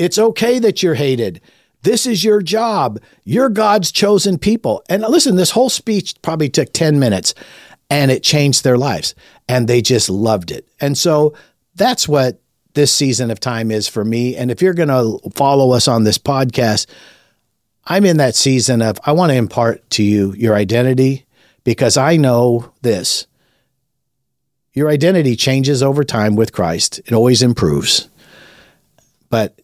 [0.00, 1.42] it's okay that you're hated.
[1.82, 3.00] This is your job.
[3.24, 4.82] You're God's chosen people.
[4.88, 7.34] And listen, this whole speech probably took 10 minutes
[7.90, 9.14] and it changed their lives.
[9.46, 10.66] And they just loved it.
[10.80, 11.34] And so
[11.74, 12.40] that's what
[12.72, 14.36] this season of time is for me.
[14.36, 16.86] And if you're going to follow us on this podcast,
[17.84, 21.26] I'm in that season of I want to impart to you your identity
[21.62, 23.26] because I know this.
[24.72, 28.08] Your identity changes over time with Christ, it always improves.
[29.28, 29.59] But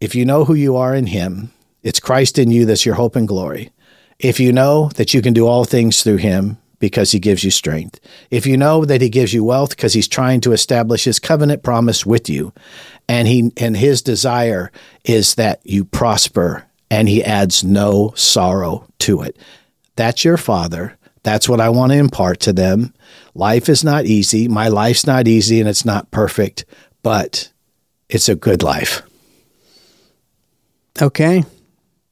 [0.00, 3.16] if you know who you are in Him, it's Christ in you that's your hope
[3.16, 3.70] and glory.
[4.18, 7.50] If you know that you can do all things through Him because He gives you
[7.50, 11.18] strength, if you know that He gives you wealth because He's trying to establish His
[11.18, 12.52] covenant promise with you,
[13.08, 14.70] and He and His desire
[15.04, 19.36] is that you prosper, and He adds no sorrow to it.
[19.96, 20.96] That's your Father.
[21.24, 22.94] That's what I want to impart to them.
[23.34, 24.48] Life is not easy.
[24.48, 26.64] My life's not easy and it's not perfect,
[27.02, 27.52] but
[28.08, 29.02] it's a good life.
[31.00, 31.44] Okay.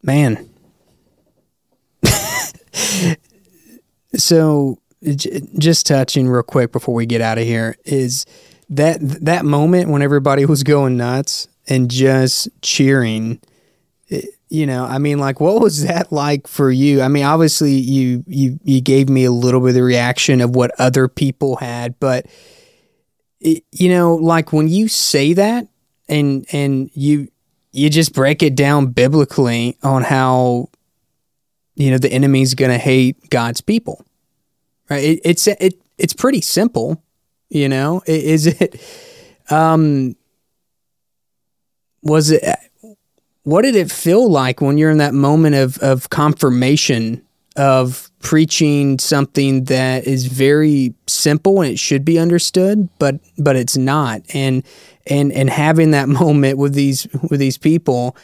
[0.02, 0.48] Man.
[4.14, 4.78] so
[5.16, 8.26] just touching real quick before we get out of here is
[8.68, 13.40] that that moment when everybody was going nuts and just cheering
[14.10, 17.72] eh, you know i mean like what was that like for you i mean obviously
[17.74, 21.56] you you you gave me a little bit of the reaction of what other people
[21.56, 22.26] had but
[23.40, 25.68] it, you know like when you say that
[26.08, 27.28] and and you
[27.76, 30.70] you just break it down biblically on how
[31.74, 34.04] you know the enemy's going to hate God's people.
[34.88, 35.04] Right?
[35.04, 37.02] It, it's it it's pretty simple,
[37.50, 38.02] you know.
[38.06, 38.80] Is it
[39.50, 40.16] um
[42.02, 42.42] was it
[43.42, 47.22] what did it feel like when you're in that moment of of confirmation
[47.56, 53.76] of preaching something that is very simple and it should be understood but but it's
[53.76, 54.62] not and
[55.06, 58.16] and and having that moment with these with these people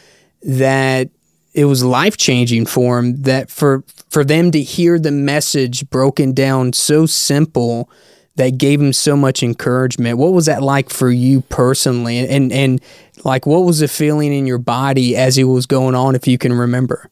[0.43, 1.09] that
[1.55, 6.33] it was life changing for them that for for them to hear the message broken
[6.33, 7.91] down so simple
[8.37, 10.16] that gave them so much encouragement.
[10.16, 12.18] What was that like for you personally?
[12.18, 12.83] And and, and
[13.24, 16.39] like what was the feeling in your body as it was going on if you
[16.39, 17.11] can remember?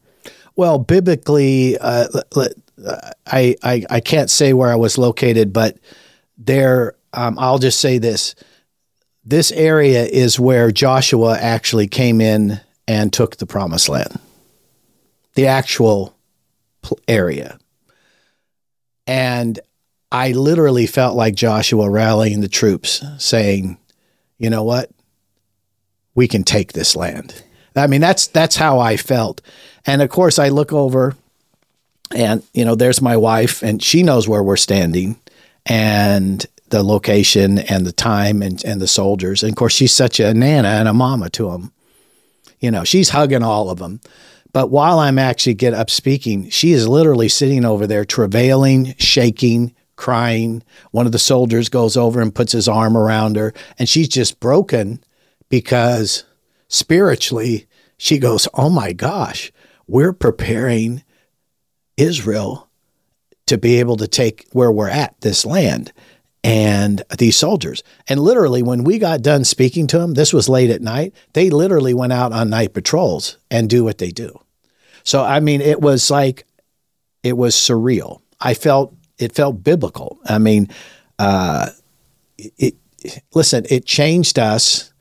[0.55, 2.07] Well biblically uh,
[3.27, 5.77] I, I i can't say where i was located but
[6.37, 8.35] there um, i'll just say this
[9.23, 14.19] this area is where Joshua actually came in and took the promised land,
[15.35, 16.15] the actual
[17.07, 17.59] area.
[19.05, 19.59] And
[20.11, 23.77] I literally felt like Joshua rallying the troops, saying,
[24.37, 24.89] you know what?
[26.15, 27.43] We can take this land.
[27.75, 29.41] I mean, that's that's how I felt.
[29.85, 31.15] And of course, I look over
[32.13, 35.17] and, you know, there's my wife, and she knows where we're standing.
[35.65, 39.43] And the location and the time and, and the soldiers.
[39.43, 41.71] And of course, she's such a nana and a mama to them.
[42.59, 44.01] You know, she's hugging all of them.
[44.53, 49.73] But while I'm actually get up speaking, she is literally sitting over there, travailing, shaking,
[49.95, 50.63] crying.
[50.91, 54.39] One of the soldiers goes over and puts his arm around her, and she's just
[54.39, 55.01] broken
[55.49, 56.25] because
[56.67, 57.67] spiritually,
[57.97, 59.51] she goes, Oh my gosh,
[59.87, 61.03] we're preparing
[61.95, 62.69] Israel
[63.45, 65.93] to be able to take where we're at, this land
[66.43, 67.83] and these soldiers.
[68.07, 71.49] And literally, when we got done speaking to them, this was late at night, they
[71.49, 74.39] literally went out on night patrols and do what they do.
[75.03, 76.45] So, I mean, it was like,
[77.23, 78.21] it was surreal.
[78.39, 80.19] I felt, it felt biblical.
[80.25, 80.69] I mean,
[81.19, 81.69] uh,
[82.37, 82.75] it,
[83.33, 84.91] listen, it changed us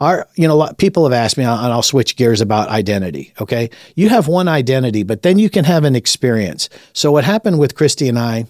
[0.00, 4.08] our you know people have asked me and I'll switch gears about identity okay you
[4.08, 8.08] have one identity but then you can have an experience so what happened with kristi
[8.08, 8.46] and i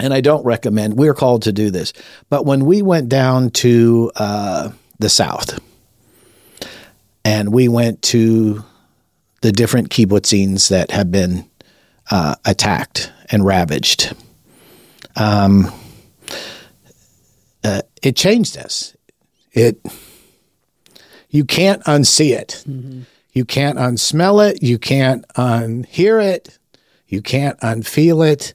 [0.00, 1.92] and i don't recommend we're called to do this
[2.28, 5.58] but when we went down to uh, the south
[7.24, 8.62] and we went to
[9.40, 11.48] the different kibbutzim that have been
[12.10, 14.14] uh, attacked and ravaged
[15.16, 15.72] um,
[17.62, 18.96] uh, it changed us
[19.52, 19.80] it
[21.34, 22.62] you can't unsee it.
[22.64, 23.00] Mm-hmm.
[23.32, 24.62] You can't unsmell it.
[24.62, 26.60] You can't unhear it.
[27.08, 28.54] You can't unfeel it.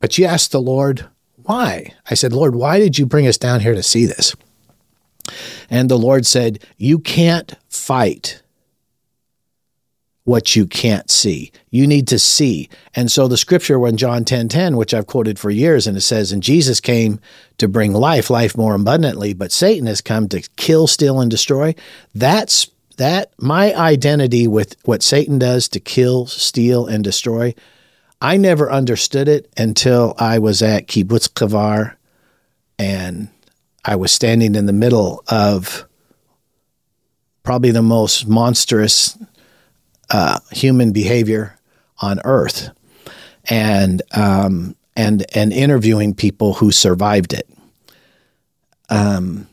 [0.00, 1.08] But you ask the Lord,
[1.42, 1.94] why?
[2.08, 4.34] I said, Lord, why did you bring us down here to see this?
[5.70, 8.42] And the Lord said, You can't fight
[10.24, 11.50] what you can't see.
[11.70, 12.68] You need to see.
[12.94, 16.02] And so the scripture when John 10 10, which I've quoted for years, and it
[16.02, 17.18] says, And Jesus came
[17.56, 21.74] to bring life, life more abundantly, but Satan has come to kill, steal, and destroy.
[22.14, 27.54] That's that my identity with what Satan does to kill, steal, and destroy.
[28.20, 31.94] I never understood it until I was at Kibbutz Kavar
[32.78, 33.28] and
[33.84, 35.86] I was standing in the middle of
[37.42, 39.16] probably the most monstrous
[40.10, 41.56] uh, human behavior
[42.00, 42.70] on Earth,
[43.48, 47.48] and um, and and interviewing people who survived it.
[48.90, 49.48] Um,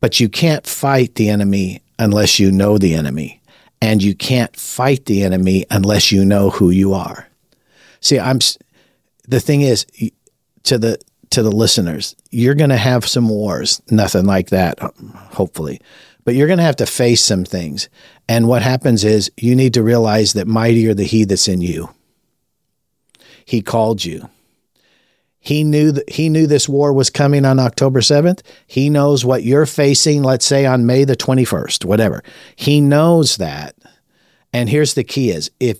[0.00, 3.40] but you can't fight the enemy unless you know the enemy,
[3.80, 7.27] and you can't fight the enemy unless you know who you are.
[8.00, 8.38] See, I'm.
[9.26, 9.86] The thing is,
[10.64, 10.98] to the
[11.30, 13.82] to the listeners, you're going to have some wars.
[13.90, 15.80] Nothing like that, um, hopefully,
[16.24, 17.88] but you're going to have to face some things.
[18.28, 21.90] And what happens is you need to realize that mightier the he that's in you.
[23.44, 24.28] He called you.
[25.40, 28.42] He knew that he knew this war was coming on October 7th.
[28.66, 32.22] He knows what you're facing, let's say on May the 21st, whatever.
[32.56, 33.74] He knows that.
[34.52, 35.78] And here's the key is if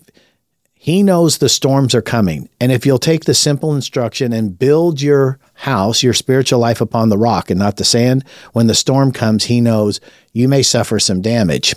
[0.79, 5.03] he knows the storms are coming, and if you'll take the simple instruction and build
[5.03, 9.13] your house, your spiritual life upon the rock and not the sand, when the storm
[9.13, 10.01] comes, he knows
[10.33, 11.75] you may suffer some damage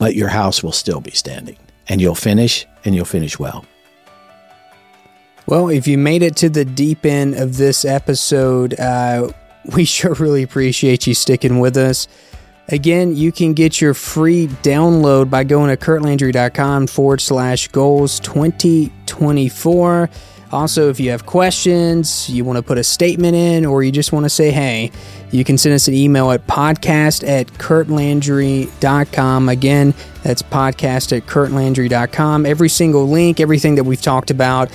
[0.00, 1.58] but your house will still be standing
[1.88, 3.64] and you'll finish and you'll finish well.
[5.46, 9.30] Well, if you made it to the deep end of this episode, uh,
[9.76, 12.08] we sure really appreciate you sticking with us.
[12.72, 20.08] Again, you can get your free download by going to curtlandry.com forward slash goals 2024.
[20.52, 24.12] Also, if you have questions, you want to put a statement in, or you just
[24.12, 24.90] want to say hey,
[25.30, 29.48] you can send us an email at podcast at curtlandry.com.
[29.48, 32.46] Again, that's podcast at curtlandry.com.
[32.46, 34.70] Every single link, everything that we've talked about,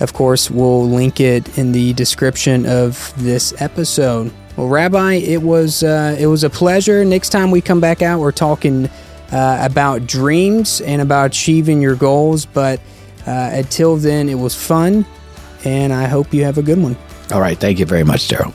[0.00, 4.32] of course, we'll link it in the description of this episode.
[4.58, 7.04] Well, Rabbi, it was uh, it was a pleasure.
[7.04, 8.90] Next time we come back out, we're talking
[9.30, 12.44] uh, about dreams and about achieving your goals.
[12.44, 12.80] But
[13.24, 15.06] uh, until then, it was fun
[15.64, 16.96] and I hope you have a good one.
[17.30, 17.56] All right.
[17.56, 18.52] Thank you very much, Darrell.